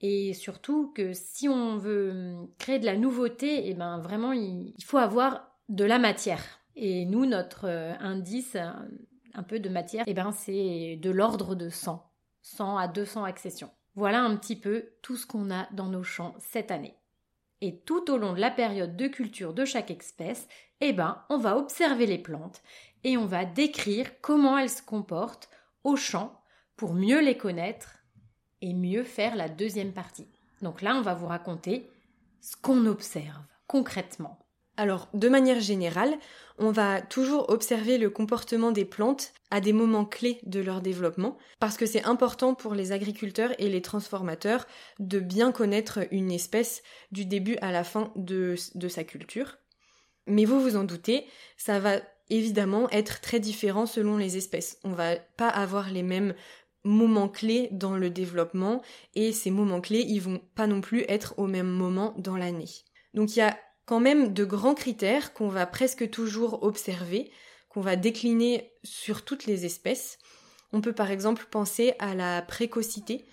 Et 0.01 0.35
surtout 0.35 0.93
que 0.93 1.13
si 1.13 1.49
on 1.49 1.77
veut 1.77 2.11
hum, 2.11 2.49
créer 2.59 2.79
de 2.79 2.87
la 2.87 2.97
nouveauté, 2.97 3.67
et 3.67 3.71
eh 3.71 3.75
ben 3.75 3.99
vraiment 3.99 4.33
il, 4.33 4.75
faut 4.85 4.99
avoir 4.99 5.49
de 5.69 5.85
la 5.85 5.99
matière. 5.99 6.43
Et 6.77 7.07
nous, 7.07 7.25
notre 7.25 7.67
indice, 8.01 8.57
un 8.57 9.43
peu 9.45 9.61
de 9.61 9.69
matière, 9.69 10.03
et 10.09 10.11
eh 10.11 10.15
ben 10.15 10.33
c'est 10.33 10.99
de 11.01 11.11
l'ordre 11.11 11.55
de 11.55 11.69
100. 11.69 12.05
100 12.43 12.77
à 12.77 12.89
200 12.89 13.25
accessions. 13.25 13.71
Voilà 13.95 14.23
un 14.23 14.37
petit 14.37 14.57
peu 14.57 14.91
tout 15.03 15.17
ce 15.17 15.27
qu'on 15.27 15.51
a 15.51 15.69
dans 15.73 15.89
nos 15.89 16.03
champs 16.03 16.35
cette 16.39 16.71
année. 16.71 16.97
Et 17.61 17.81
tout 17.81 18.11
au 18.11 18.19
long 18.19 18.33
de 18.33 18.41
la 18.41 18.51
période 18.51 18.97
de 18.97 19.07
culture 19.07 19.55
de 19.55 19.65
chaque 19.65 19.91
espèce, 19.91 20.49
eh 20.81 20.93
ben, 20.93 21.23
on 21.31 21.39
va 21.39 21.57
observer 21.57 22.07
les 22.07 22.19
plantes 22.19 22.63
et 23.05 23.17
on 23.17 23.27
va 23.27 23.45
décrire 23.45 24.21
comment 24.21 24.59
elles 24.59 24.71
se 24.71 24.83
comportent 24.83 25.49
au 25.85 25.97
champ 25.97 26.43
pour 26.77 26.95
mieux 26.95 27.21
les 27.21 27.37
connaître 27.37 27.99
et 28.61 28.75
mieux 28.75 29.05
faire 29.05 29.37
la 29.37 29.49
deuxième 29.49 29.93
partie. 29.93 30.29
Donc 30.63 30.83
là, 30.83 30.97
on 30.97 31.03
va 31.03 31.15
vous 31.15 31.27
raconter 31.27 31.91
ce 32.41 32.57
qu'on 32.57 32.87
observe 32.87 33.43
concrètement. 33.67 34.44
Alors, 34.77 35.09
de 35.15 35.29
manière 35.29 35.61
générale, 35.61 36.17
on 36.59 36.71
va 36.71 37.01
toujours 37.01 37.49
observer 37.49 37.99
le 37.99 38.11
comportement 38.11 38.73
des 38.73 38.85
plantes 38.85 39.33
à 39.51 39.61
des 39.61 39.73
moments 39.73 40.05
clés 40.05 40.41
de 40.45 40.61
leur 40.61 40.81
développement, 40.81 41.37
parce 41.61 41.77
que 41.77 41.87
c'est 41.87 42.05
important 42.05 42.55
pour 42.55 42.75
les 42.75 42.93
agriculteurs 42.93 43.53
et 43.59 43.69
les 43.69 43.83
transformateurs 43.83 44.67
de 44.99 45.21
bien 45.21 45.53
connaître 45.53 46.01
une 46.11 46.33
espèce 46.33 46.83
du 47.13 47.25
début 47.25 47.57
à 47.61 47.71
la 47.71 47.85
fin 47.85 48.13
de, 48.17 48.57
sa 48.89 49.05
culture. 49.05 49.59
Mais 50.27 50.45
vous 50.45 50.61
vous 50.61 50.77
en 50.77 50.85
doutez, 50.85 51.27
ça 51.57 51.79
va 51.79 52.01
évidemment 52.31 52.89
être 52.91 53.21
très 53.21 53.39
différent 53.39 53.87
selon 53.87 54.17
les 54.17 54.37
espèces. 54.37 54.79
On 54.83 54.93
va 54.93 55.17
pas 55.17 55.49
avoir 55.49 55.91
les 55.91 56.03
mêmes 56.03 56.35
moments 56.83 57.29
clés 57.29 57.69
dans 57.73 57.97
le 57.97 58.11
développement 58.11 58.83
et 59.15 59.33
ces 59.33 59.51
moments 59.51 59.81
clés, 59.81 60.05
ils 60.07 60.21
vont 60.21 60.41
pas 60.55 60.67
non 60.67 60.81
plus 60.81 61.05
être 61.09 61.35
au 61.39 61.47
même 61.47 61.69
moment 61.69 62.15
dans 62.19 62.37
l'année. 62.37 62.69
Donc 63.15 63.37
il 63.37 63.39
y 63.39 63.43
a 63.43 63.57
quand 63.87 64.01
même 64.01 64.33
de 64.33 64.45
grands 64.45 64.75
critères 64.75 65.33
qu'on 65.33 65.49
va 65.49 65.67
presque 65.67 66.11
toujours 66.11 66.63
observer, 66.63 67.31
qu'on 67.69 67.81
va 67.81 67.97
décliner 67.97 68.73
sur 68.83 69.25
toutes 69.25 69.47
les 69.47 69.65
espèces. 69.65 70.19
On 70.73 70.81
peut 70.81 70.93
par 70.93 71.11
exemple 71.11 71.47
penser 71.51 71.95
à 71.99 72.15
la 72.15 72.43
précocité, 72.43 73.27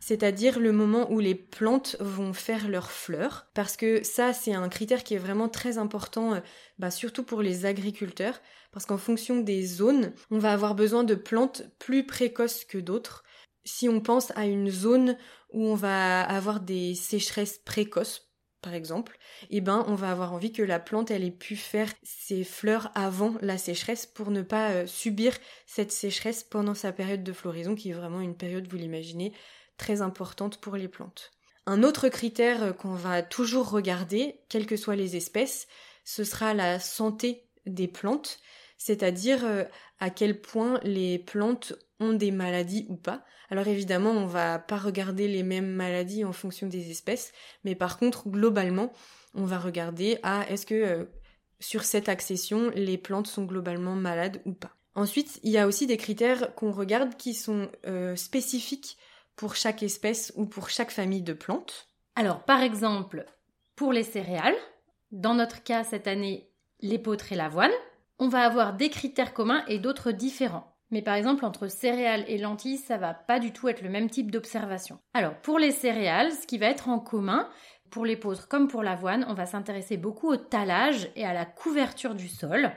c'est-à-dire 0.00 0.60
le 0.60 0.72
moment 0.72 1.10
où 1.10 1.18
les 1.18 1.34
plantes 1.34 1.96
vont 2.00 2.32
faire 2.32 2.68
leurs 2.68 2.90
fleurs, 2.90 3.46
parce 3.54 3.76
que 3.76 4.02
ça 4.04 4.32
c'est 4.32 4.54
un 4.54 4.68
critère 4.68 5.04
qui 5.04 5.14
est 5.14 5.18
vraiment 5.18 5.48
très 5.48 5.78
important, 5.78 6.34
euh, 6.34 6.40
bah, 6.78 6.90
surtout 6.90 7.24
pour 7.24 7.42
les 7.42 7.66
agriculteurs, 7.66 8.40
parce 8.72 8.86
qu'en 8.86 8.98
fonction 8.98 9.40
des 9.40 9.66
zones, 9.66 10.12
on 10.30 10.38
va 10.38 10.52
avoir 10.52 10.74
besoin 10.74 11.04
de 11.04 11.14
plantes 11.14 11.62
plus 11.78 12.06
précoces 12.06 12.64
que 12.64 12.78
d'autres. 12.78 13.24
Si 13.64 13.88
on 13.88 14.00
pense 14.00 14.30
à 14.36 14.46
une 14.46 14.70
zone 14.70 15.16
où 15.52 15.64
on 15.64 15.74
va 15.74 16.22
avoir 16.22 16.60
des 16.60 16.94
sécheresses 16.94 17.58
précoces, 17.58 18.27
par 18.60 18.74
exemple, 18.74 19.18
eh 19.50 19.60
ben 19.60 19.84
on 19.86 19.94
va 19.94 20.10
avoir 20.10 20.32
envie 20.32 20.52
que 20.52 20.62
la 20.62 20.80
plante 20.80 21.10
elle 21.10 21.24
ait 21.24 21.30
pu 21.30 21.56
faire 21.56 21.92
ses 22.02 22.42
fleurs 22.44 22.90
avant 22.94 23.34
la 23.40 23.56
sécheresse 23.58 24.04
pour 24.06 24.30
ne 24.30 24.42
pas 24.42 24.70
euh, 24.70 24.86
subir 24.86 25.36
cette 25.66 25.92
sécheresse 25.92 26.42
pendant 26.42 26.74
sa 26.74 26.92
période 26.92 27.22
de 27.22 27.32
floraison 27.32 27.74
qui 27.74 27.90
est 27.90 27.94
vraiment 27.94 28.20
une 28.20 28.36
période, 28.36 28.66
vous 28.68 28.76
l'imaginez, 28.76 29.32
très 29.76 30.02
importante 30.02 30.60
pour 30.60 30.76
les 30.76 30.88
plantes. 30.88 31.30
Un 31.66 31.82
autre 31.82 32.08
critère 32.08 32.62
euh, 32.62 32.72
qu'on 32.72 32.94
va 32.94 33.22
toujours 33.22 33.70
regarder, 33.70 34.40
quelles 34.48 34.66
que 34.66 34.76
soient 34.76 34.96
les 34.96 35.16
espèces, 35.16 35.68
ce 36.04 36.24
sera 36.24 36.54
la 36.54 36.80
santé 36.80 37.44
des 37.66 37.88
plantes, 37.88 38.38
c'est-à-dire 38.76 39.44
euh, 39.44 39.64
à 40.00 40.10
quel 40.10 40.40
point 40.40 40.80
les 40.82 41.18
plantes 41.18 41.74
ont 42.00 42.12
des 42.12 42.30
maladies 42.30 42.86
ou 42.88 42.96
pas. 42.96 43.24
Alors 43.50 43.66
évidemment, 43.66 44.10
on 44.10 44.26
va 44.26 44.58
pas 44.58 44.76
regarder 44.76 45.26
les 45.26 45.42
mêmes 45.42 45.70
maladies 45.70 46.24
en 46.24 46.32
fonction 46.32 46.66
des 46.66 46.90
espèces, 46.90 47.32
mais 47.64 47.74
par 47.74 47.98
contre, 47.98 48.28
globalement, 48.28 48.92
on 49.34 49.44
va 49.44 49.58
regarder 49.58 50.18
à 50.22 50.48
est-ce 50.50 50.66
que 50.66 50.74
euh, 50.74 51.04
sur 51.60 51.84
cette 51.84 52.08
accession, 52.08 52.70
les 52.74 52.98
plantes 52.98 53.26
sont 53.26 53.44
globalement 53.44 53.94
malades 53.94 54.40
ou 54.44 54.52
pas. 54.52 54.74
Ensuite, 54.94 55.40
il 55.42 55.50
y 55.50 55.58
a 55.58 55.66
aussi 55.66 55.86
des 55.86 55.96
critères 55.96 56.54
qu'on 56.54 56.72
regarde 56.72 57.16
qui 57.16 57.34
sont 57.34 57.70
euh, 57.86 58.16
spécifiques 58.16 58.96
pour 59.36 59.54
chaque 59.54 59.82
espèce 59.82 60.32
ou 60.36 60.46
pour 60.46 60.70
chaque 60.70 60.90
famille 60.90 61.22
de 61.22 61.32
plantes. 61.32 61.88
Alors, 62.16 62.44
par 62.44 62.62
exemple, 62.62 63.24
pour 63.76 63.92
les 63.92 64.02
céréales, 64.02 64.56
dans 65.12 65.34
notre 65.34 65.62
cas 65.62 65.84
cette 65.84 66.08
année, 66.08 66.50
l'épeautre 66.80 67.32
et 67.32 67.36
l'avoine, 67.36 67.72
on 68.18 68.28
va 68.28 68.40
avoir 68.40 68.74
des 68.74 68.90
critères 68.90 69.32
communs 69.32 69.64
et 69.68 69.78
d'autres 69.78 70.12
différents. 70.12 70.74
Mais 70.90 71.02
par 71.02 71.14
exemple, 71.14 71.44
entre 71.44 71.68
céréales 71.68 72.24
et 72.28 72.38
lentilles, 72.38 72.78
ça 72.78 72.96
va 72.96 73.12
pas 73.12 73.38
du 73.38 73.52
tout 73.52 73.68
être 73.68 73.82
le 73.82 73.90
même 73.90 74.08
type 74.08 74.30
d'observation. 74.30 74.98
Alors, 75.12 75.34
pour 75.34 75.58
les 75.58 75.70
céréales, 75.70 76.32
ce 76.32 76.46
qui 76.46 76.56
va 76.56 76.66
être 76.66 76.88
en 76.88 76.98
commun, 76.98 77.48
pour 77.90 78.06
l'épeautre 78.06 78.48
comme 78.48 78.68
pour 78.68 78.82
l'avoine, 78.82 79.26
on 79.28 79.34
va 79.34 79.46
s'intéresser 79.46 79.96
beaucoup 79.96 80.28
au 80.28 80.36
talage 80.36 81.10
et 81.14 81.24
à 81.24 81.34
la 81.34 81.44
couverture 81.44 82.14
du 82.14 82.28
sol. 82.28 82.72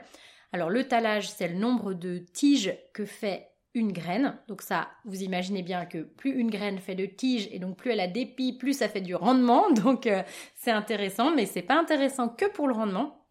Alors, 0.52 0.68
le 0.68 0.86
talage, 0.86 1.30
c'est 1.30 1.48
le 1.48 1.58
nombre 1.58 1.94
de 1.94 2.18
tiges 2.18 2.76
que 2.92 3.06
fait 3.06 3.48
une 3.74 3.92
graine. 3.92 4.36
Donc 4.48 4.62
ça, 4.62 4.88
vous 5.04 5.22
imaginez 5.22 5.62
bien 5.62 5.86
que 5.86 5.98
plus 5.98 6.32
une 6.32 6.50
graine 6.50 6.78
fait 6.78 6.94
de 6.94 7.06
tiges 7.06 7.48
et 7.52 7.58
donc 7.58 7.76
plus 7.76 7.90
elle 7.90 8.00
a 8.00 8.06
d'épis, 8.06 8.52
plus 8.52 8.74
ça 8.78 8.88
fait 8.88 9.00
du 9.00 9.14
rendement. 9.14 9.70
Donc 9.82 10.06
euh, 10.06 10.22
c'est 10.54 10.70
intéressant, 10.70 11.34
mais 11.34 11.46
c'est 11.46 11.62
pas 11.62 11.78
intéressant 11.78 12.28
que 12.28 12.44
pour 12.50 12.68
le 12.68 12.74
rendement. 12.74 13.21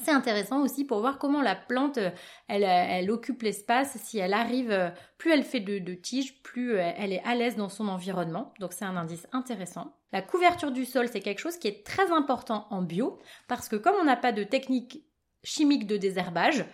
C'est 0.00 0.10
intéressant 0.10 0.62
aussi 0.62 0.84
pour 0.84 1.00
voir 1.00 1.18
comment 1.18 1.42
la 1.42 1.54
plante, 1.54 1.98
euh, 1.98 2.10
elle, 2.48 2.64
euh, 2.64 2.86
elle 2.88 3.10
occupe 3.10 3.42
l'espace. 3.42 3.96
Si 3.98 4.18
elle 4.18 4.32
arrive, 4.32 4.70
euh, 4.70 4.90
plus 5.18 5.32
elle 5.32 5.44
fait 5.44 5.60
de, 5.60 5.94
tiges, 5.94 6.42
plus 6.42 6.76
elle 6.76 7.12
est 7.12 7.22
à 7.24 7.34
l'aise 7.34 7.56
dans 7.56 7.68
son 7.68 7.88
environnement. 7.88 8.54
Donc 8.58 8.72
c'est 8.72 8.84
un 8.84 8.96
indice 8.96 9.26
intéressant. 9.32 9.96
La 10.12 10.22
couverture 10.22 10.72
du 10.72 10.84
sol, 10.84 11.08
c'est 11.08 11.20
quelque 11.20 11.38
chose 11.38 11.58
qui 11.58 11.68
est 11.68 11.86
très 11.86 12.10
important 12.10 12.66
en 12.70 12.82
bio 12.82 13.18
parce 13.48 13.68
que 13.68 13.76
comme 13.76 13.94
on 14.00 14.04
n'a 14.04 14.16
pas 14.16 14.32
de 14.32 14.44
technique 14.44 15.04
chimique 15.44 15.86
de 15.86 15.96
désherbage, 15.96 16.64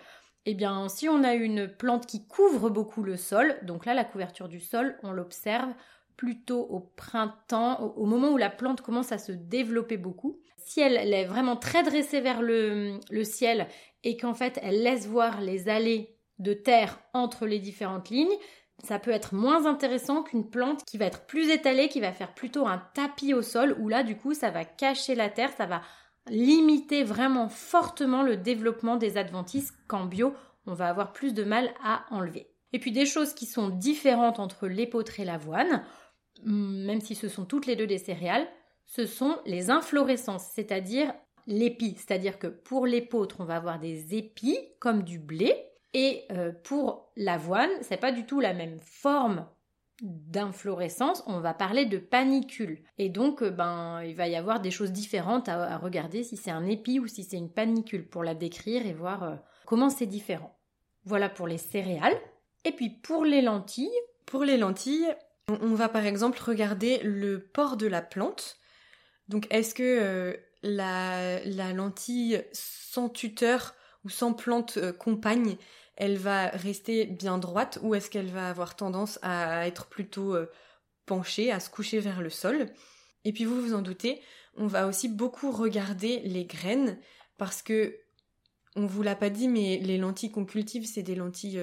eh 0.46 0.54
bien 0.54 0.88
si 0.88 1.08
on 1.08 1.24
a 1.24 1.34
une 1.34 1.68
plante 1.68 2.06
qui 2.06 2.26
couvre 2.26 2.70
beaucoup 2.70 3.02
le 3.02 3.16
sol, 3.16 3.58
donc 3.62 3.84
là 3.84 3.94
la 3.94 4.04
couverture 4.04 4.48
du 4.48 4.60
sol, 4.60 4.98
on 5.02 5.12
l'observe 5.12 5.72
plutôt 6.18 6.62
au 6.68 6.80
printemps, 6.80 7.94
au 7.96 8.04
moment 8.04 8.30
où 8.30 8.36
la 8.36 8.50
plante 8.50 8.82
commence 8.82 9.12
à 9.12 9.18
se 9.18 9.32
développer 9.32 9.96
beaucoup. 9.96 10.36
Si 10.56 10.80
elle, 10.80 11.14
est 11.14 11.24
vraiment 11.24 11.56
très 11.56 11.84
dressée 11.84 12.20
vers 12.20 12.42
le, 12.42 12.98
ciel 13.22 13.68
et 14.04 14.16
qu'en 14.18 14.34
fait 14.34 14.58
elle 14.62 14.82
laisse 14.82 15.06
voir 15.06 15.40
les 15.40 15.68
allées 15.70 16.16
de 16.40 16.52
terre 16.52 16.98
entre 17.14 17.46
les 17.46 17.60
différentes 17.60 18.10
lignes, 18.10 18.36
ça 18.84 18.98
peut 18.98 19.12
être 19.12 19.34
moins 19.34 19.64
intéressant 19.66 20.22
qu'une 20.22 20.50
plante 20.50 20.84
qui 20.84 20.98
va 20.98 21.06
être 21.06 21.24
plus 21.26 21.50
étalée, 21.50 21.88
qui 21.88 22.00
va 22.00 22.12
faire 22.12 22.34
plutôt 22.34 22.66
un 22.66 22.82
tapis 22.94 23.32
au 23.32 23.42
sol, 23.42 23.76
où 23.78 23.88
là 23.88 24.02
du 24.02 24.16
coup 24.16 24.34
ça 24.34 24.50
va 24.50 24.64
cacher 24.64 25.14
la 25.14 25.30
terre, 25.30 25.52
ça 25.56 25.66
va 25.66 25.82
limiter 26.28 27.04
vraiment 27.04 27.48
fortement 27.48 28.22
le 28.22 28.36
développement 28.36 28.96
des 28.96 29.16
adventices 29.16 29.72
qu'en 29.86 30.04
bio 30.04 30.34
on 30.66 30.74
va 30.74 30.88
avoir 30.88 31.12
plus 31.12 31.32
de 31.32 31.44
mal 31.44 31.70
à 31.82 32.04
enlever. 32.10 32.50
Et 32.72 32.78
puis 32.78 32.92
des 32.92 33.06
choses 33.06 33.34
qui 33.34 33.46
sont 33.46 33.68
différentes 33.70 34.40
entre 34.40 34.66
l'épeautre 34.66 35.20
et 35.20 35.24
l'avoine, 35.24 35.82
même 36.44 37.00
si 37.00 37.14
ce 37.14 37.28
sont 37.28 37.44
toutes 37.44 37.66
les 37.66 37.76
deux 37.76 37.86
des 37.86 37.98
céréales, 37.98 38.46
ce 38.86 39.06
sont 39.06 39.38
les 39.44 39.70
inflorescences, 39.70 40.46
c'est-à-dire 40.54 41.12
l'épi. 41.46 41.94
C'est-à-dire 41.96 42.38
que 42.38 42.46
pour 42.46 42.86
l'épeautre, 42.86 43.36
on 43.40 43.44
va 43.44 43.56
avoir 43.56 43.78
des 43.78 44.14
épis 44.14 44.58
comme 44.78 45.02
du 45.02 45.18
blé. 45.18 45.54
Et 45.94 46.24
euh, 46.32 46.52
pour 46.64 47.10
l'avoine, 47.16 47.70
c'est 47.80 47.96
pas 47.96 48.12
du 48.12 48.26
tout 48.26 48.40
la 48.40 48.54
même 48.54 48.78
forme 48.80 49.46
d'inflorescence, 50.02 51.24
on 51.26 51.40
va 51.40 51.54
parler 51.54 51.84
de 51.84 51.98
panicule. 51.98 52.82
Et 52.98 53.08
donc, 53.08 53.42
euh, 53.42 53.50
ben, 53.50 54.02
il 54.02 54.14
va 54.14 54.28
y 54.28 54.36
avoir 54.36 54.60
des 54.60 54.70
choses 54.70 54.92
différentes 54.92 55.48
à, 55.48 55.76
regarder 55.78 56.22
si 56.22 56.36
c'est 56.36 56.50
un 56.50 56.66
épi 56.66 57.00
ou 57.00 57.06
si 57.06 57.24
c'est 57.24 57.36
une 57.36 57.50
panicule 57.50 58.06
pour 58.06 58.22
la 58.22 58.34
décrire 58.34 58.86
et 58.86 58.92
voir 58.92 59.22
euh, 59.24 59.34
comment 59.66 59.90
c'est 59.90 60.06
différent. 60.06 60.56
Voilà 61.04 61.28
pour 61.28 61.48
les 61.48 61.58
céréales. 61.58 62.18
Et 62.64 62.72
puis 62.72 62.90
pour 62.90 63.24
les 63.24 63.42
lentilles. 63.42 63.90
Pour 64.26 64.44
les 64.44 64.58
lentilles, 64.58 65.08
on 65.48 65.74
va 65.74 65.88
par 65.88 66.04
exemple 66.04 66.40
regarder 66.42 66.98
le 66.98 67.40
port 67.40 67.76
de 67.76 67.86
la 67.86 68.02
plante. 68.02 68.58
Donc 69.28 69.46
est-ce 69.50 69.74
que 69.74 69.82
euh, 69.82 70.36
la, 70.62 71.72
lentille 71.72 72.42
sans 72.52 73.08
tuteur 73.08 73.74
ou 74.04 74.10
sans 74.10 74.32
plante 74.32 74.76
euh, 74.78 74.92
compagne, 74.92 75.56
elle 75.96 76.16
va 76.16 76.48
rester 76.48 77.06
bien 77.06 77.38
droite 77.38 77.78
ou 77.82 77.94
est-ce 77.94 78.10
qu'elle 78.10 78.30
va 78.30 78.48
avoir 78.48 78.76
tendance 78.76 79.18
à 79.22 79.66
être 79.66 79.86
plutôt 79.86 80.34
euh, 80.34 80.50
penchée, 81.06 81.50
à 81.50 81.60
se 81.60 81.70
coucher 81.70 82.00
vers 82.00 82.20
le 82.20 82.30
sol? 82.30 82.66
Et 83.24 83.32
puis 83.32 83.44
vous 83.44 83.60
vous 83.60 83.74
en 83.74 83.82
doutez, 83.82 84.22
on 84.56 84.66
va 84.66 84.86
aussi 84.86 85.08
beaucoup 85.08 85.50
regarder 85.50 86.20
les 86.20 86.44
graines 86.44 86.98
parce 87.36 87.62
que 87.62 87.98
on 88.76 88.86
vous 88.86 89.02
l'a 89.02 89.16
pas 89.16 89.30
dit, 89.30 89.48
mais 89.48 89.78
les 89.78 89.98
lentilles 89.98 90.30
qu'on 90.30 90.44
cultive, 90.44 90.86
c'est 90.86 91.02
des 91.02 91.16
lentilles 91.16 91.60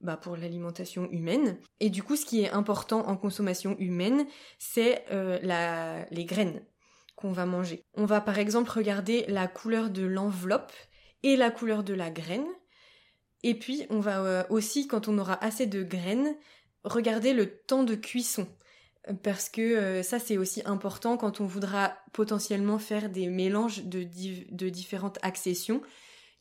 bah, 0.00 0.16
pour 0.16 0.36
l'alimentation 0.36 1.08
humaine. 1.10 1.58
Et 1.80 1.90
du 1.90 2.02
coup, 2.02 2.16
ce 2.16 2.26
qui 2.26 2.42
est 2.42 2.50
important 2.50 3.06
en 3.08 3.16
consommation 3.16 3.76
humaine, 3.78 4.26
c'est 4.58 5.04
euh, 5.10 6.06
les 6.10 6.24
graines 6.24 6.62
qu'on 7.16 7.32
va 7.32 7.46
manger. 7.46 7.82
On 7.94 8.04
va 8.04 8.20
par 8.20 8.38
exemple 8.38 8.70
regarder 8.70 9.24
la 9.28 9.48
couleur 9.48 9.88
de 9.90 10.04
l'enveloppe 10.04 10.72
et 11.22 11.36
la 11.36 11.50
couleur 11.50 11.82
de 11.82 11.94
la 11.94 12.10
graine. 12.10 12.46
Et 13.42 13.54
puis, 13.54 13.86
on 13.90 14.00
va 14.00 14.20
euh, 14.20 14.44
aussi, 14.50 14.86
quand 14.86 15.08
on 15.08 15.18
aura 15.18 15.42
assez 15.42 15.66
de 15.66 15.82
graines, 15.82 16.36
regarder 16.84 17.32
le 17.32 17.58
temps 17.58 17.84
de 17.84 17.94
cuisson. 17.94 18.46
Parce 19.22 19.48
que 19.48 19.62
euh, 19.62 20.02
ça, 20.02 20.18
c'est 20.18 20.36
aussi 20.36 20.62
important 20.66 21.16
quand 21.16 21.40
on 21.40 21.46
voudra 21.46 21.96
potentiellement 22.12 22.78
faire 22.78 23.08
des 23.08 23.28
mélanges 23.28 23.84
de, 23.84 24.02
de 24.50 24.68
différentes 24.68 25.18
accessions 25.22 25.80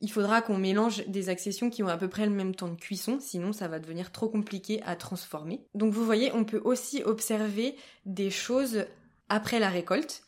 il 0.01 0.11
faudra 0.11 0.41
qu'on 0.41 0.57
mélange 0.57 1.05
des 1.07 1.29
accessions 1.29 1.69
qui 1.69 1.81
ont 1.81 1.87
à 1.87 1.97
peu 1.97 2.09
près 2.09 2.25
le 2.25 2.31
même 2.31 2.53
temps 2.53 2.67
de 2.67 2.79
cuisson, 2.79 3.17
sinon 3.19 3.53
ça 3.53 3.67
va 3.67 3.79
devenir 3.79 4.11
trop 4.11 4.29
compliqué 4.29 4.81
à 4.83 4.95
transformer. 4.95 5.65
Donc 5.73 5.93
vous 5.93 6.05
voyez, 6.05 6.31
on 6.33 6.43
peut 6.43 6.61
aussi 6.63 7.01
observer 7.03 7.75
des 8.05 8.29
choses 8.29 8.85
après 9.29 9.59
la 9.59 9.69
récolte. 9.69 10.23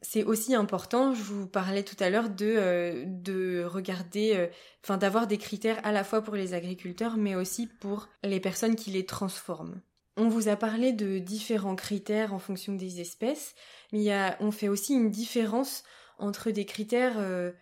C'est 0.00 0.22
aussi 0.22 0.54
important, 0.54 1.12
je 1.14 1.22
vous 1.22 1.48
parlais 1.48 1.82
tout 1.82 1.96
à 1.98 2.10
l'heure 2.10 2.28
de, 2.28 2.46
euh, 2.46 3.04
de 3.06 3.64
regarder, 3.64 4.34
euh, 4.36 4.96
d'avoir 4.96 5.26
des 5.26 5.38
critères 5.38 5.80
à 5.84 5.90
la 5.90 6.04
fois 6.04 6.22
pour 6.22 6.36
les 6.36 6.54
agriculteurs 6.54 7.16
mais 7.16 7.34
aussi 7.34 7.66
pour 7.66 8.08
les 8.22 8.38
personnes 8.38 8.76
qui 8.76 8.90
les 8.90 9.06
transforment. 9.06 9.80
On 10.16 10.28
vous 10.28 10.48
a 10.48 10.56
parlé 10.56 10.92
de 10.92 11.18
différents 11.18 11.76
critères 11.76 12.34
en 12.34 12.40
fonction 12.40 12.74
des 12.74 13.00
espèces, 13.00 13.54
mais 13.92 14.10
on 14.40 14.50
fait 14.50 14.68
aussi 14.68 14.94
une 14.94 15.10
différence 15.10 15.84
entre 16.18 16.50
des 16.50 16.64
critères 16.64 17.18
euh, 17.18 17.52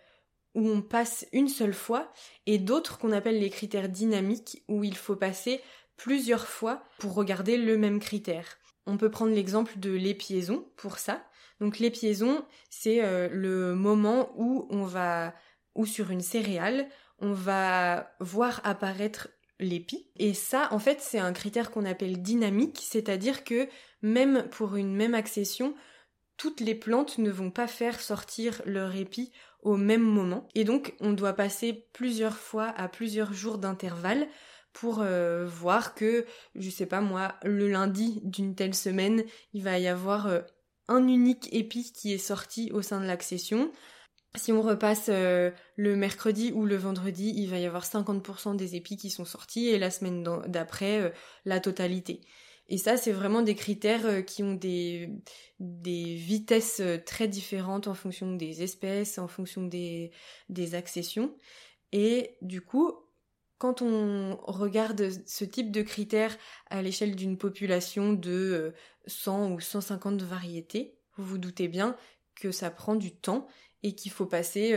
où 0.56 0.68
on 0.68 0.80
passe 0.80 1.26
une 1.32 1.48
seule 1.48 1.75
fois 1.75 2.10
et 2.46 2.58
d'autres 2.58 2.98
qu'on 2.98 3.12
appelle 3.12 3.38
les 3.38 3.50
critères 3.50 3.90
dynamiques 3.90 4.64
où 4.68 4.82
il 4.82 4.96
faut 4.96 5.14
passer 5.14 5.60
plusieurs 5.96 6.48
fois 6.48 6.82
pour 6.98 7.14
regarder 7.14 7.58
le 7.58 7.76
même 7.76 8.00
critère. 8.00 8.58
On 8.86 8.96
peut 8.96 9.10
prendre 9.10 9.34
l'exemple 9.34 9.78
de 9.78 9.90
l'épiaison 9.90 10.66
pour 10.76 10.98
ça. 10.98 11.22
Donc 11.60 11.78
l'épiaison, 11.78 12.44
c'est 12.70 13.04
euh, 13.04 13.28
le 13.30 13.75
moment 13.75 14.32
où 14.36 14.66
on 14.70 14.84
va 14.84 15.34
ou 15.75 15.84
sur 15.84 16.10
une 16.10 16.22
céréale, 16.22 16.88
on 17.18 17.32
va 17.32 18.14
voir 18.18 18.62
apparaître 18.64 19.28
l'épi. 19.60 20.10
Et 20.16 20.32
ça, 20.32 20.68
en 20.70 20.78
fait, 20.78 21.02
c'est 21.02 21.18
un 21.18 21.34
critère 21.34 21.70
qu'on 21.70 21.84
appelle 21.84 22.22
dynamique, 22.22 22.80
c'est-à-dire 22.82 23.44
que 23.44 23.68
même 24.00 24.48
pour 24.50 24.76
une 24.76 24.94
même 24.96 25.14
accession, 25.14 25.75
toutes 26.38 26.60
les 26.60 26.75
plantes 26.75 27.18
ne 27.18 27.30
vont 27.30 27.50
pas 27.50 27.66
faire 27.66 28.00
sortir 28.00 28.62
leur 28.64 28.94
épi 28.96 29.32
au 29.66 29.76
même 29.76 30.02
moment. 30.02 30.46
Et 30.54 30.62
donc, 30.62 30.94
on 31.00 31.12
doit 31.12 31.32
passer 31.32 31.88
plusieurs 31.92 32.37
fois 32.37 32.68
à 32.76 32.88
plusieurs 32.88 33.32
jours 33.32 33.58
d'intervalle 33.58 34.28
pour 34.73 35.00
euh, 35.00 35.44
voir 35.44 35.96
que, 35.96 36.25
je 36.54 36.70
sais 36.70 36.87
pas 36.87 37.00
moi, 37.00 37.35
le 37.42 37.68
lundi 37.68 38.20
d'une 38.23 38.54
telle 38.54 38.76
semaine, 38.76 39.25
il 39.54 39.64
va 39.64 39.80
y 39.80 39.88
avoir 39.88 40.28
euh, 40.28 40.40
un 40.87 41.08
unique 41.08 41.49
épi 41.52 41.92
qui 41.92 42.12
est 42.12 42.18
sorti 42.18 42.70
au 42.73 42.80
sein 42.80 43.00
de 43.00 43.06
l'accession. 43.06 43.73
Si 44.37 44.52
on 44.52 44.62
repasse 44.62 45.06
euh, 45.08 45.50
le 45.75 45.96
mercredi 45.96 46.52
ou 46.54 46.64
le 46.64 46.76
vendredi, 46.76 47.32
il 47.37 47.50
va 47.50 47.58
y 47.58 47.66
avoir 47.66 47.85
50% 47.85 48.54
des 48.54 48.76
épis 48.76 48.96
qui 48.96 49.11
sont 49.11 49.25
sortis 49.25 49.68
et 49.68 49.80
la 49.80 49.90
semaine 49.90 50.23
d'après, 50.46 51.12
la 51.44 51.58
totalité. 51.58 52.20
Et 52.68 52.78
ça, 52.78 52.96
c'est 52.96 53.12
vraiment 53.12 53.42
des 53.42 53.54
critères 53.54 54.06
euh, 54.06 54.23
qui 54.23 54.42
ont 54.42 54.54
des, 54.54 55.11
vitesses 55.61 56.80
euh, 56.80 56.99
très 56.99 57.28
différentes 57.28 57.87
en 57.87 57.94
fonction 57.94 58.35
des 58.35 58.62
espèces, 58.62 59.18
en 59.18 59.28
fonction 59.28 59.62
des, 59.62 60.11
des 60.49 60.75
accessions. 60.75 61.37
Et 61.92 62.37
du 62.42 62.61
coup, 62.61 62.92
quand 63.58 63.82
on 63.82 64.37
regarde 64.42 65.11
ce 65.26 65.44
type 65.44 65.70
de 65.70 65.82
critères 65.82 66.37
à 66.68 66.82
l'échelle 66.82 67.14
d'une 67.14 67.38
population 67.38 68.12
de 68.12 68.75
100 69.06 69.50
euh, 69.50 69.54
ou 69.54 69.61
150 69.61 70.23
variétés, 70.23 70.99
vous 71.16 71.25
vous 71.25 71.38
doutez 71.38 71.68
bien 71.68 71.97
que 72.34 72.50
ça 72.50 72.71
prend 72.71 72.97
du 72.97 73.14
temps 73.14 73.47
et 73.82 73.95
qu'il 73.95 74.10
faut 74.10 74.26
passer 74.26 74.75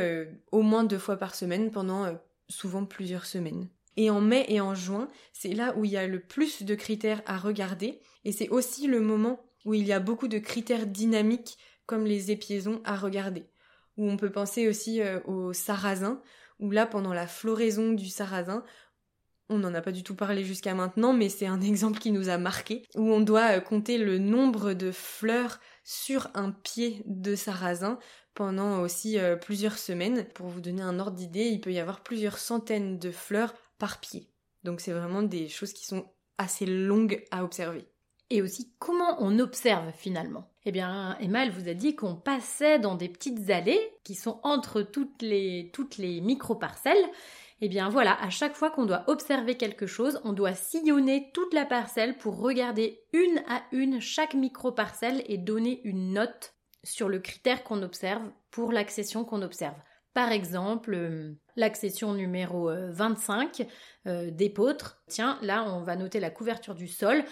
au 0.52 0.62
moins 0.62 0.86
deux 0.86 1.00
fois 1.00 1.18
par 1.18 1.36
semaine 1.36 1.72
pendant 1.72 2.18
souvent 2.48 2.86
plusieurs 2.86 3.26
semaines. 3.26 3.70
Et 3.98 4.10
en 4.10 4.22
mai 4.22 4.46
et 4.48 4.62
en 4.62 4.76
juin, 4.76 5.08
c'est 5.34 5.54
là 5.54 5.76
où 5.76 5.86
il 5.86 5.92
y 5.92 5.98
a 5.98 6.08
le 6.08 6.20
plus 6.20 6.64
de 6.64 6.76
critères 6.76 7.22
à 7.26 7.38
regarder. 7.38 8.00
Et 8.24 8.32
c'est 8.32 8.50
aussi 8.50 8.88
le 8.88 9.02
moment 9.02 9.42
où 9.66 9.74
il 9.74 9.86
y 9.86 9.94
a 9.94 10.00
beaucoup 10.00 10.28
de 10.28 10.40
critères 10.40 10.88
dynamiques 10.88 11.58
comme 11.86 12.06
les 12.06 12.32
épiaisons 12.32 12.82
à 12.86 12.96
regarder. 12.96 13.46
Où 13.98 14.10
on 14.10 14.18
peut 14.18 14.32
penser 14.32 14.70
aussi 14.70 15.02
euh, 15.02 15.20
au 15.26 15.54
sarrasin, 15.54 16.22
où 16.60 16.72
là, 16.72 16.86
pendant 16.86 17.14
la 17.14 17.28
floraison 17.28 17.92
du 17.92 18.08
sarrasin, 18.08 18.64
on 19.50 19.58
n'en 19.58 19.74
a 19.74 19.82
pas 19.82 19.92
du 19.92 20.04
tout 20.04 20.16
parlé 20.16 20.46
jusqu'à 20.46 20.76
maintenant, 20.76 21.14
mais 21.14 21.30
c'est 21.30 21.48
un 21.48 21.62
exemple 21.62 22.00
qui 22.00 22.12
nous 22.12 22.30
a 22.30 22.38
marqué, 22.38 22.84
où 22.96 23.12
on 23.12 23.20
doit 23.20 23.58
euh, 23.58 23.60
compter 23.60 23.98
le 23.98 24.20
nombre 24.20 24.74
de 24.74 24.92
fleurs 24.92 25.60
sur 25.84 26.30
un 26.36 26.52
pied 26.52 27.02
de 27.06 27.36
sarrasin 27.36 28.00
pendant 28.36 28.82
aussi 28.82 29.18
euh, 29.18 29.36
plusieurs 29.36 29.78
semaines. 29.78 30.26
Pour 30.36 30.48
vous 30.48 30.62
donner 30.62 30.84
un 30.84 31.00
ordre 31.00 31.18
d'idée, 31.18 31.48
il 31.48 31.60
peut 31.60 31.74
y 31.74 31.80
avoir 31.80 32.04
plusieurs 32.04 32.38
centaines 32.38 33.00
de 33.00 33.12
fleurs 33.12 33.54
par 33.80 34.00
pied. 34.00 34.28
Donc 34.64 34.82
c'est 34.82 34.92
vraiment 34.92 35.24
des 35.24 35.48
choses 35.48 35.74
qui 35.74 35.86
sont 35.86 36.06
assez 36.38 36.66
longues 36.66 37.24
à 37.32 37.44
observer. 37.44 37.86
Et 38.30 38.44
aussi 38.44 38.72
comment 38.78 39.18
on 39.20 39.40
observe 39.40 39.92
finalement? 39.98 40.48
Eh 40.66 40.72
bien, 40.72 41.18
Emma, 41.20 41.44
elle 41.44 41.52
vous 41.52 41.68
a 41.68 41.74
dit 41.74 41.96
qu'on 41.96 42.16
passait 42.16 42.78
dans 42.78 42.94
des 42.94 43.10
petites 43.10 43.50
allées 43.50 43.82
qui 44.04 44.14
sont 44.14 44.40
entre 44.44 44.84
toutes 44.84 45.24
les, 45.24 45.72
toutes 45.74 45.98
les 45.98 46.22
micro-parcelles. 46.22 47.10
Eh 47.62 47.70
bien 47.70 47.90
voilà, 47.90 48.22
à 48.22 48.30
chaque 48.30 48.56
fois 48.56 48.70
qu'on 48.70 48.86
doit 48.86 49.04
observer 49.08 49.58
quelque 49.58 49.88
chose, 49.88 50.22
on 50.24 50.34
doit 50.34 50.54
sillonner 50.54 51.32
toute 51.34 51.54
la 51.54 51.66
parcelle 51.66 52.18
pour 52.18 52.40
regarder 52.40 53.02
une 53.14 53.42
à 53.48 53.64
une 53.72 54.00
chaque 54.00 54.36
micro-parcelle 54.36 55.24
et 55.28 55.38
donner 55.38 55.82
une 55.84 56.14
note 56.14 56.54
sur 56.84 57.10
le 57.10 57.20
critère 57.20 57.64
qu'on 57.64 57.82
observe 57.82 58.32
pour 58.52 58.72
l'accession 58.72 59.26
qu'on 59.26 59.42
observe. 59.42 59.76
Par 60.14 60.32
exemple, 60.32 60.94
euh, 60.94 61.34
l'accession 61.56 62.14
numéro 62.14 62.72
25 62.72 63.68
euh, 64.08 64.32
d'épeautre. 64.32 65.02
Tiens, 65.08 65.38
là, 65.42 65.64
on 65.66 65.82
va 65.82 65.96
noter 65.96 66.20
la 66.20 66.30
couverture 66.30 66.76
du 66.76 66.88
sol. 66.88 67.24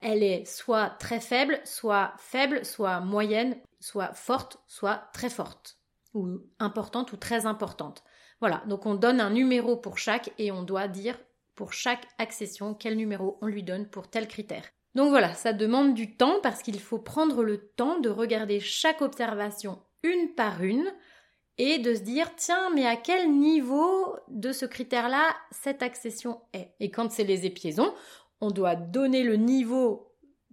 Elle 0.00 0.22
est 0.22 0.44
soit 0.44 0.90
très 0.90 1.20
faible, 1.20 1.58
soit 1.64 2.12
faible, 2.18 2.64
soit 2.64 3.00
moyenne, 3.00 3.56
soit 3.80 4.12
forte, 4.12 4.58
soit 4.66 5.08
très 5.12 5.30
forte, 5.30 5.78
ou 6.12 6.38
importante 6.58 7.12
ou 7.12 7.16
très 7.16 7.46
importante. 7.46 8.02
Voilà, 8.40 8.62
donc 8.66 8.84
on 8.84 8.94
donne 8.94 9.20
un 9.20 9.30
numéro 9.30 9.76
pour 9.76 9.96
chaque 9.96 10.32
et 10.38 10.52
on 10.52 10.62
doit 10.62 10.88
dire 10.88 11.18
pour 11.54 11.72
chaque 11.72 12.06
accession 12.18 12.74
quel 12.74 12.96
numéro 12.96 13.38
on 13.40 13.46
lui 13.46 13.62
donne 13.62 13.88
pour 13.88 14.10
tel 14.10 14.28
critère. 14.28 14.64
Donc 14.94 15.08
voilà, 15.10 15.34
ça 15.34 15.52
demande 15.52 15.94
du 15.94 16.16
temps 16.16 16.40
parce 16.42 16.62
qu'il 16.62 16.80
faut 16.80 16.98
prendre 16.98 17.42
le 17.42 17.58
temps 17.58 17.98
de 17.98 18.10
regarder 18.10 18.60
chaque 18.60 19.02
observation 19.02 19.82
une 20.02 20.34
par 20.34 20.62
une 20.62 20.92
et 21.58 21.78
de 21.78 21.94
se 21.94 22.00
dire 22.00 22.34
tiens 22.36 22.70
mais 22.74 22.86
à 22.86 22.96
quel 22.96 23.30
niveau 23.32 24.16
de 24.28 24.52
ce 24.52 24.66
critère-là 24.66 25.34
cette 25.50 25.82
accession 25.82 26.40
est? 26.52 26.70
Et 26.80 26.90
quand 26.90 27.10
c'est 27.10 27.24
les 27.24 27.46
épiaisons, 27.46 27.92
on 28.40 28.50
doit 28.50 28.76
donner 28.76 29.22
le 29.22 29.36
niveau 29.36 30.06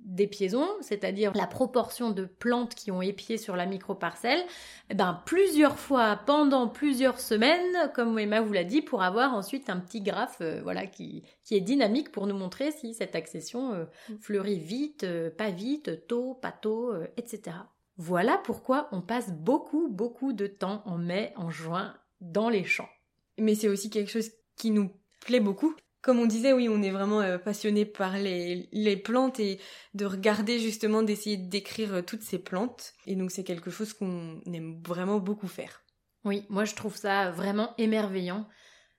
des 0.04 0.28
piaisons, 0.28 0.68
c'est-à-dire 0.82 1.32
la 1.34 1.48
proportion 1.48 2.12
de 2.12 2.26
plantes 2.26 2.76
qui 2.76 2.92
ont 2.92 3.02
épié 3.02 3.38
sur 3.38 3.56
la 3.56 3.66
microparcelle, 3.66 4.44
eh 4.90 4.94
ben 4.94 5.22
plusieurs 5.26 5.80
fois 5.80 6.20
pendant 6.26 6.68
plusieurs 6.68 7.20
semaines, 7.20 7.92
comme 7.96 8.20
Emma 8.20 8.42
vous 8.42 8.54
l'a 8.54 8.64
dit, 8.64 8.82
pour 8.82 9.02
avoir 9.02 9.34
ensuite 9.34 9.70
un 9.70 9.80
petit 9.80 10.02
graphe 10.02 10.38
euh, 10.42 10.60
voilà 10.64 10.88
qui, 10.88 11.24
qui 11.44 11.56
est 11.56 11.62
dynamique 11.62 12.12
pour 12.12 12.28
nous 12.28 12.36
montrer 12.36 12.72
si 12.72 12.94
cette 12.94 13.16
accession 13.16 13.74
euh, 13.74 13.86
mm. 14.10 14.18
fleurit 14.20 14.60
vite, 14.60 15.04
euh, 15.04 15.30
pas 15.30 15.52
vite, 15.52 16.06
tôt, 16.08 16.34
pas 16.42 16.52
tôt, 16.52 16.94
etc. 17.18 17.56
Voilà 17.98 18.40
pourquoi 18.44 18.90
on 18.92 19.02
passe 19.02 19.32
beaucoup, 19.32 19.88
beaucoup 19.90 20.34
de 20.34 20.48
temps 20.48 20.82
en 20.86 20.98
mai, 20.98 21.32
en 21.36 21.50
juin, 21.50 21.96
dans 22.22 22.50
les 22.50 22.64
champs. 22.64 22.90
Mais 23.38 23.56
c'est 23.56 23.70
aussi 23.70 23.90
quelque 23.90 24.12
chose 24.12 24.32
qui 24.56 24.72
nous 24.72 24.92
plaît 25.26 25.40
beaucoup. 25.40 25.76
Comme 26.02 26.20
on 26.20 26.26
disait, 26.26 26.52
oui, 26.52 26.68
on 26.68 26.82
est 26.82 26.92
vraiment 26.92 27.22
euh, 27.22 27.38
passionné 27.38 27.86
par 27.86 28.18
les, 28.18 28.68
les, 28.74 28.98
plantes 28.98 29.40
et 29.40 29.60
de 29.94 30.06
regarder 30.06 30.60
justement, 30.60 31.02
d'essayer 31.02 31.38
de 31.38 31.50
décrire 31.50 31.94
euh, 31.94 32.02
toutes 32.02 32.24
ces 32.24 32.40
plantes. 32.40 32.94
Et 33.08 33.16
donc 33.16 33.32
c'est 33.32 33.46
quelque 33.46 33.72
chose 33.72 33.94
qu'on 33.94 34.42
aime 34.52 34.82
vraiment 34.86 35.20
beaucoup 35.20 35.48
faire. 35.48 35.84
Oui, 36.26 36.46
moi 36.50 36.66
je 36.66 36.76
trouve 36.76 36.96
ça 36.96 37.32
vraiment 37.32 37.74
émerveillant. 37.78 38.48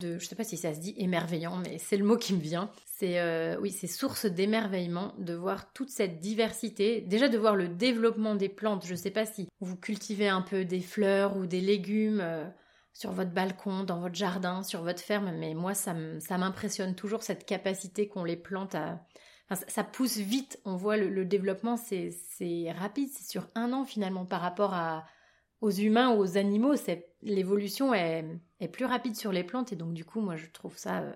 De, 0.05 0.19
je 0.19 0.27
sais 0.27 0.35
pas 0.35 0.45
si 0.45 0.57
ça 0.57 0.75
se 0.75 0.81
dit 0.81 0.95
émerveillant, 0.99 1.57
mais 1.57 1.79
c'est 1.79 1.97
le 1.97 2.05
mot 2.05 2.17
qui 2.17 2.35
me 2.35 2.41
vient. 2.41 2.71
C'est 2.85 3.19
euh, 3.19 3.59
oui, 3.61 3.71
c'est 3.71 3.87
source 3.87 4.27
d'émerveillement 4.27 5.15
de 5.19 5.35
voir 5.35 5.73
toute 5.73 5.91
cette 5.91 6.21
diversité. 6.21 7.01
Déjà 7.01 7.29
de 7.29 7.39
voir 7.39 7.57
le 7.57 7.69
développement 7.69 8.35
des 8.35 8.49
plantes. 8.49 8.87
Je 8.87 8.95
sais 8.95 9.11
pas 9.11 9.27
si 9.27 9.49
vous 9.61 9.77
cultivez 9.77 10.29
un 10.29 10.43
peu 10.43 10.65
des 10.65 10.81
fleurs 10.81 11.37
ou 11.37 11.47
des 11.47 11.61
légumes 11.61 12.21
euh, 12.21 12.45
sur 12.93 13.13
votre 13.13 13.33
balcon, 13.33 13.85
dans 13.85 14.01
votre 14.01 14.15
jardin, 14.15 14.63
sur 14.63 14.83
votre 14.83 15.01
ferme, 15.01 15.33
mais 15.37 15.55
moi 15.55 15.75
ça 15.75 15.95
m'impressionne 16.39 16.95
toujours 16.95 17.25
cette 17.25 17.45
capacité 17.45 18.07
qu'ont 18.07 18.25
les 18.25 18.37
plantes 18.37 18.77
à 18.77 19.05
ça, 19.51 19.85
pousse 19.85 20.17
vite. 20.17 20.59
On 20.65 20.77
voit 20.77 20.97
le, 20.97 21.25
développement, 21.25 21.77
c'est 21.77 22.11
rapide, 22.77 23.09
c'est 23.13 23.29
sur 23.31 23.49
un 23.55 23.73
an 23.73 23.85
finalement 23.85 24.25
par 24.25 24.41
rapport 24.41 24.75
à, 24.75 25.05
aux 25.65 25.71
humains 25.71 26.11
ou 26.15 26.21
aux 26.21 26.37
animaux. 26.37 26.75
L'évolution 27.23 27.95
est, 27.95 28.39
plus 28.71 28.85
rapide 28.85 29.17
sur 29.17 29.33
les 29.33 29.45
plantes 29.45 29.73
et 29.73 29.77
donc 29.77 29.95
du 29.95 30.05
coup, 30.05 30.21
moi 30.21 30.37
je 30.37 30.47
trouve 30.51 30.77
ça 30.77 31.01
euh, 31.01 31.13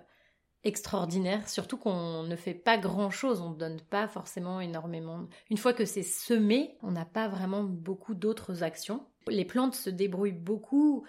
extraordinaire, 0.65 1.47
surtout 1.49 1.77
qu'on 1.77 2.23
ne 2.23 2.37
fait 2.37 2.55
pas 2.55 2.79
grand-chose, 2.79 3.43
on 3.43 3.51
ne 3.51 3.57
donne 3.59 3.81
pas 3.81 4.09
forcément 4.09 4.61
énormément. 4.61 5.27
Une 5.51 5.59
fois 5.59 5.75
que 5.75 5.85
c'est 5.85 6.03
semé, 6.03 6.79
on 6.83 6.91
n'a 6.91 7.05
pas 7.05 7.29
vraiment 7.29 7.63
beaucoup 7.63 8.15
d'autres 8.15 8.63
actions. 8.63 9.07
Les 9.29 9.45
plantes 9.45 9.75
se 9.75 9.91
débrouillent 9.91 10.33
beaucoup 10.33 11.05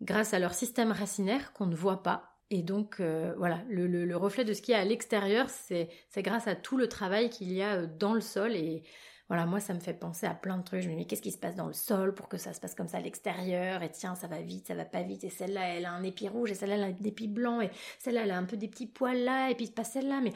grâce 0.00 0.32
à 0.32 0.38
leur 0.38 0.54
système 0.54 0.92
racinaire 0.92 1.52
qu'on 1.52 1.66
ne 1.66 1.74
voit 1.74 2.02
pas. 2.02 2.38
Et 2.50 2.62
donc, 2.62 3.00
euh, 3.00 3.34
voilà, 3.36 3.64
le, 3.68 4.14
reflet 4.16 4.44
de 4.44 4.52
ce 4.52 4.62
qu'il 4.62 4.72
y 4.72 4.76
a 4.76 4.80
à 4.80 4.84
l'extérieur, 4.84 5.48
c'est 5.50 5.88
grâce 6.18 6.46
à 6.46 6.54
tout 6.54 6.76
le 6.76 6.88
travail 6.88 7.30
qu'il 7.30 7.52
y 7.52 7.62
a 7.62 7.78
euh, 7.78 7.86
dans 7.86 8.14
le 8.14 8.20
sol. 8.20 8.54
Et 8.54 8.84
voilà, 9.28 9.46
moi, 9.46 9.58
ça 9.58 9.72
me 9.72 9.80
fait 9.80 9.94
penser 9.94 10.26
à 10.26 10.34
plein 10.34 10.58
de 10.58 10.62
trucs. 10.62 10.82
Je 10.82 10.90
me 10.90 10.96
dis, 10.96 11.06
qu'est-ce 11.06 11.22
qui 11.22 11.32
se 11.32 11.38
passe 11.38 11.56
dans 11.56 11.66
le 11.66 11.72
sol 11.72 12.14
pour 12.14 12.28
que 12.28 12.36
ça 12.36 12.52
se 12.52 12.60
passe 12.60 12.74
comme 12.74 12.88
ça 12.88 12.98
à 12.98 13.00
l'extérieur? 13.00 13.82
Et 13.82 13.90
tiens, 13.90 14.14
ça 14.14 14.26
va 14.26 14.42
vite, 14.42 14.66
ça 14.66 14.74
va 14.74 14.84
pas 14.84 15.02
vite. 15.02 15.24
Et 15.24 15.30
celle-là, 15.30 15.68
elle 15.68 15.86
a 15.86 15.92
un 15.92 16.02
épi 16.02 16.28
rouge, 16.28 16.50
et 16.50 16.54
celle-là, 16.54 16.74
elle 16.76 16.84
a 16.84 16.92
des 16.92 17.08
épis 17.08 17.28
blancs, 17.28 17.62
et 17.62 17.70
celle-là, 17.98 18.24
elle 18.24 18.30
a 18.32 18.38
un 18.38 18.44
peu 18.44 18.58
des 18.58 18.68
petits 18.68 18.86
poils 18.86 19.24
là, 19.24 19.50
et 19.50 19.54
puis 19.54 19.66
pas 19.68 19.84
celle-là. 19.84 20.20
Mais 20.20 20.32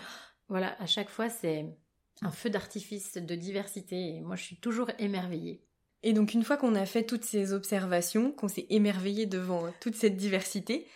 voilà, 0.49 0.75
à 0.81 0.87
chaque 0.87 1.11
fois, 1.11 1.29
c'est 1.29 1.67
un 2.23 2.31
feu 2.31 2.49
d'artifice 2.49 3.19
de 3.19 3.35
diversité. 3.35 4.17
Et 4.17 4.21
moi, 4.21 4.37
je 4.37 4.45
suis 4.45 4.57
toujours 4.57 4.91
émerveillée. 4.99 5.63
Et 6.03 6.13
donc, 6.13 6.33
une 6.33 6.45
fois 6.45 6.57
qu'on 6.57 6.75
a 6.75 6.87
fait 6.87 7.05
toutes 7.05 7.25
ces 7.25 7.53
observations, 7.53 8.33
qu'on 8.33 8.49
s'est 8.49 8.67
émerveillé 8.71 9.27
devant 9.27 9.65
toute 9.81 9.97
cette 9.97 10.17
diversité, 10.17 10.87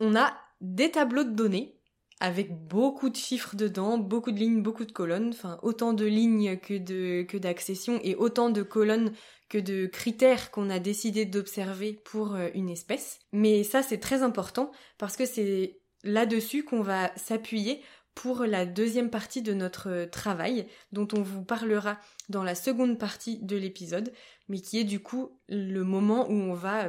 on 0.00 0.16
a 0.16 0.36
des 0.60 0.90
tableaux 0.90 1.24
de 1.24 1.30
données 1.30 1.75
avec 2.20 2.66
beaucoup 2.66 3.10
de 3.10 3.16
chiffres 3.16 3.56
dedans, 3.56 3.98
beaucoup 3.98 4.32
de 4.32 4.38
lignes, 4.38 4.62
beaucoup 4.62 4.84
de 4.84 4.92
colonnes, 4.92 5.30
enfin 5.30 5.58
autant 5.62 5.92
de 5.92 6.06
lignes 6.06 6.58
que 6.58 7.36
d'accessions 7.36 8.00
et 8.02 8.14
autant 8.14 8.50
de 8.50 8.62
colonnes 8.62 9.12
que 9.48 9.58
de 9.58 9.86
critères 9.86 10.50
qu'on 10.50 10.70
a 10.70 10.78
décidé 10.78 11.24
d'observer 11.24 11.92
pour 11.92 12.34
euh, 12.34 12.48
une 12.54 12.68
espèce. 12.68 13.20
Mais 13.32 13.62
ça 13.64 13.82
c'est 13.82 13.98
très 13.98 14.22
important 14.22 14.72
parce 14.98 15.16
que 15.16 15.26
c'est 15.26 15.78
là-dessus 16.02 16.64
qu'on 16.64 16.82
va 16.82 17.12
s'appuyer 17.16 17.82
pour 18.14 18.44
la 18.44 18.64
deuxième 18.64 19.10
partie 19.10 19.42
de 19.42 19.52
notre 19.52 20.06
travail 20.10 20.66
dont 20.90 21.06
on 21.12 21.20
vous 21.20 21.44
parlera 21.44 21.98
dans 22.30 22.42
la 22.42 22.54
seconde 22.54 22.98
partie 22.98 23.38
de 23.42 23.56
l'épisode, 23.56 24.10
mais 24.48 24.60
qui 24.60 24.80
est 24.80 24.84
du 24.84 25.00
coup 25.00 25.38
le 25.48 25.84
moment 25.84 26.26
où 26.28 26.32
on 26.32 26.54
va 26.54 26.88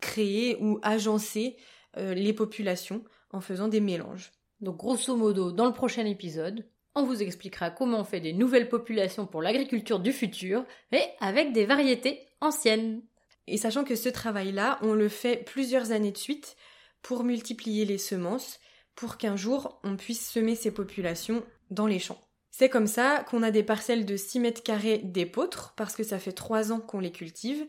créer 0.00 0.56
ou 0.60 0.80
agencer 0.82 1.56
euh, 1.96 2.12
les 2.12 2.32
populations 2.32 3.04
en 3.30 3.40
faisant 3.40 3.68
des 3.68 3.80
mélanges. 3.80 4.32
Donc 4.60 4.76
grosso 4.76 5.16
modo, 5.16 5.52
dans 5.52 5.66
le 5.66 5.72
prochain 5.72 6.06
épisode, 6.06 6.66
on 6.94 7.04
vous 7.04 7.22
expliquera 7.22 7.70
comment 7.70 8.00
on 8.00 8.04
fait 8.04 8.20
des 8.20 8.32
nouvelles 8.32 8.68
populations 8.68 9.26
pour 9.26 9.42
l'agriculture 9.42 9.98
du 9.98 10.12
futur, 10.12 10.64
mais 10.92 11.14
avec 11.20 11.52
des 11.52 11.66
variétés 11.66 12.20
anciennes. 12.40 13.02
Et 13.46 13.56
sachant 13.56 13.84
que 13.84 13.96
ce 13.96 14.08
travail-là, 14.08 14.78
on 14.82 14.94
le 14.94 15.08
fait 15.08 15.36
plusieurs 15.44 15.92
années 15.92 16.12
de 16.12 16.18
suite 16.18 16.56
pour 17.02 17.24
multiplier 17.24 17.84
les 17.84 17.98
semences, 17.98 18.60
pour 18.94 19.18
qu'un 19.18 19.36
jour 19.36 19.80
on 19.82 19.96
puisse 19.96 20.30
semer 20.30 20.54
ces 20.54 20.70
populations 20.70 21.44
dans 21.70 21.86
les 21.86 21.98
champs. 21.98 22.20
C'est 22.50 22.68
comme 22.68 22.86
ça 22.86 23.24
qu'on 23.28 23.42
a 23.42 23.50
des 23.50 23.64
parcelles 23.64 24.06
de 24.06 24.16
6 24.16 24.38
mètres 24.38 24.62
carrés 24.62 24.98
d'épeautres, 24.98 25.74
parce 25.76 25.96
que 25.96 26.04
ça 26.04 26.20
fait 26.20 26.32
3 26.32 26.72
ans 26.72 26.80
qu'on 26.80 27.00
les 27.00 27.10
cultive, 27.10 27.66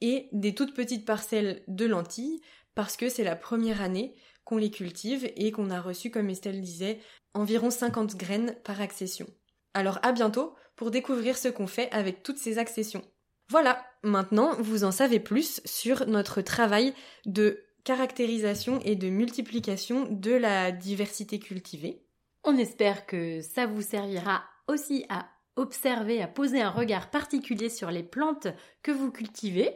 et 0.00 0.28
des 0.32 0.54
toutes 0.54 0.74
petites 0.74 1.04
parcelles 1.04 1.62
de 1.68 1.84
lentilles, 1.84 2.40
parce 2.74 2.96
que 2.96 3.10
c'est 3.10 3.24
la 3.24 3.36
première 3.36 3.82
année 3.82 4.14
qu'on 4.48 4.56
les 4.56 4.70
cultive 4.70 5.30
et 5.36 5.52
qu'on 5.52 5.68
a 5.68 5.78
reçu, 5.78 6.10
comme 6.10 6.30
Estelle 6.30 6.62
disait, 6.62 7.00
environ 7.34 7.68
50 7.68 8.16
graines 8.16 8.56
par 8.64 8.80
accession. 8.80 9.26
Alors 9.74 9.98
à 10.02 10.12
bientôt 10.12 10.54
pour 10.74 10.90
découvrir 10.90 11.36
ce 11.36 11.48
qu'on 11.48 11.66
fait 11.66 11.90
avec 11.92 12.22
toutes 12.22 12.38
ces 12.38 12.56
accessions. 12.56 13.02
Voilà, 13.50 13.84
maintenant 14.02 14.54
vous 14.58 14.84
en 14.84 14.90
savez 14.90 15.20
plus 15.20 15.60
sur 15.66 16.06
notre 16.06 16.40
travail 16.40 16.94
de 17.26 17.62
caractérisation 17.84 18.80
et 18.86 18.96
de 18.96 19.10
multiplication 19.10 20.06
de 20.10 20.32
la 20.32 20.72
diversité 20.72 21.38
cultivée. 21.38 22.06
On 22.42 22.56
espère 22.56 23.04
que 23.04 23.42
ça 23.42 23.66
vous 23.66 23.82
servira 23.82 24.44
aussi 24.66 25.04
à 25.10 25.28
observer, 25.56 26.22
à 26.22 26.26
poser 26.26 26.62
un 26.62 26.70
regard 26.70 27.10
particulier 27.10 27.68
sur 27.68 27.90
les 27.90 28.02
plantes 28.02 28.48
que 28.82 28.92
vous 28.92 29.10
cultivez 29.10 29.74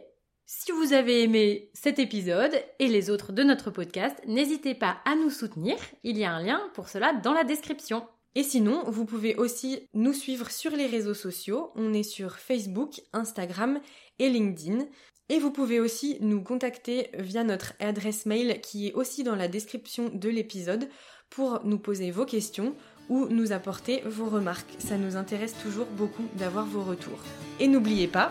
si 0.54 0.70
vous 0.70 0.92
avez 0.92 1.22
aimé 1.22 1.70
cet 1.72 1.98
épisode 1.98 2.54
et 2.78 2.86
les 2.86 3.08
autres 3.08 3.32
de 3.32 3.42
notre 3.42 3.70
podcast, 3.70 4.14
n'hésitez 4.26 4.74
pas 4.74 4.98
à 5.06 5.14
nous 5.14 5.30
soutenir. 5.30 5.76
Il 6.04 6.18
y 6.18 6.24
a 6.24 6.32
un 6.32 6.42
lien 6.42 6.60
pour 6.74 6.90
cela 6.90 7.14
dans 7.14 7.32
la 7.32 7.42
description. 7.42 8.06
Et 8.34 8.42
sinon, 8.42 8.84
vous 8.86 9.06
pouvez 9.06 9.34
aussi 9.36 9.88
nous 9.94 10.12
suivre 10.12 10.50
sur 10.50 10.70
les 10.72 10.86
réseaux 10.86 11.14
sociaux. 11.14 11.70
On 11.74 11.94
est 11.94 12.02
sur 12.02 12.36
Facebook, 12.36 13.00
Instagram 13.14 13.80
et 14.18 14.28
LinkedIn. 14.28 14.84
Et 15.30 15.38
vous 15.38 15.52
pouvez 15.52 15.80
aussi 15.80 16.18
nous 16.20 16.42
contacter 16.42 17.08
via 17.14 17.44
notre 17.44 17.72
adresse 17.80 18.26
mail 18.26 18.60
qui 18.60 18.88
est 18.88 18.92
aussi 18.92 19.24
dans 19.24 19.36
la 19.36 19.48
description 19.48 20.10
de 20.12 20.28
l'épisode 20.28 20.86
pour 21.30 21.64
nous 21.64 21.78
poser 21.78 22.10
vos 22.10 22.26
questions 22.26 22.76
ou 23.08 23.26
nous 23.28 23.52
apporter 23.52 24.02
vos 24.04 24.26
remarques. 24.26 24.74
Ça 24.78 24.98
nous 24.98 25.16
intéresse 25.16 25.54
toujours 25.62 25.86
beaucoup 25.86 26.28
d'avoir 26.36 26.66
vos 26.66 26.82
retours. 26.82 27.20
Et 27.58 27.68
n'oubliez 27.68 28.06
pas, 28.06 28.30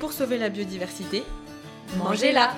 pour 0.00 0.12
sauver 0.12 0.38
la 0.38 0.48
biodiversité, 0.48 1.22
Mangez-la. 1.98 2.56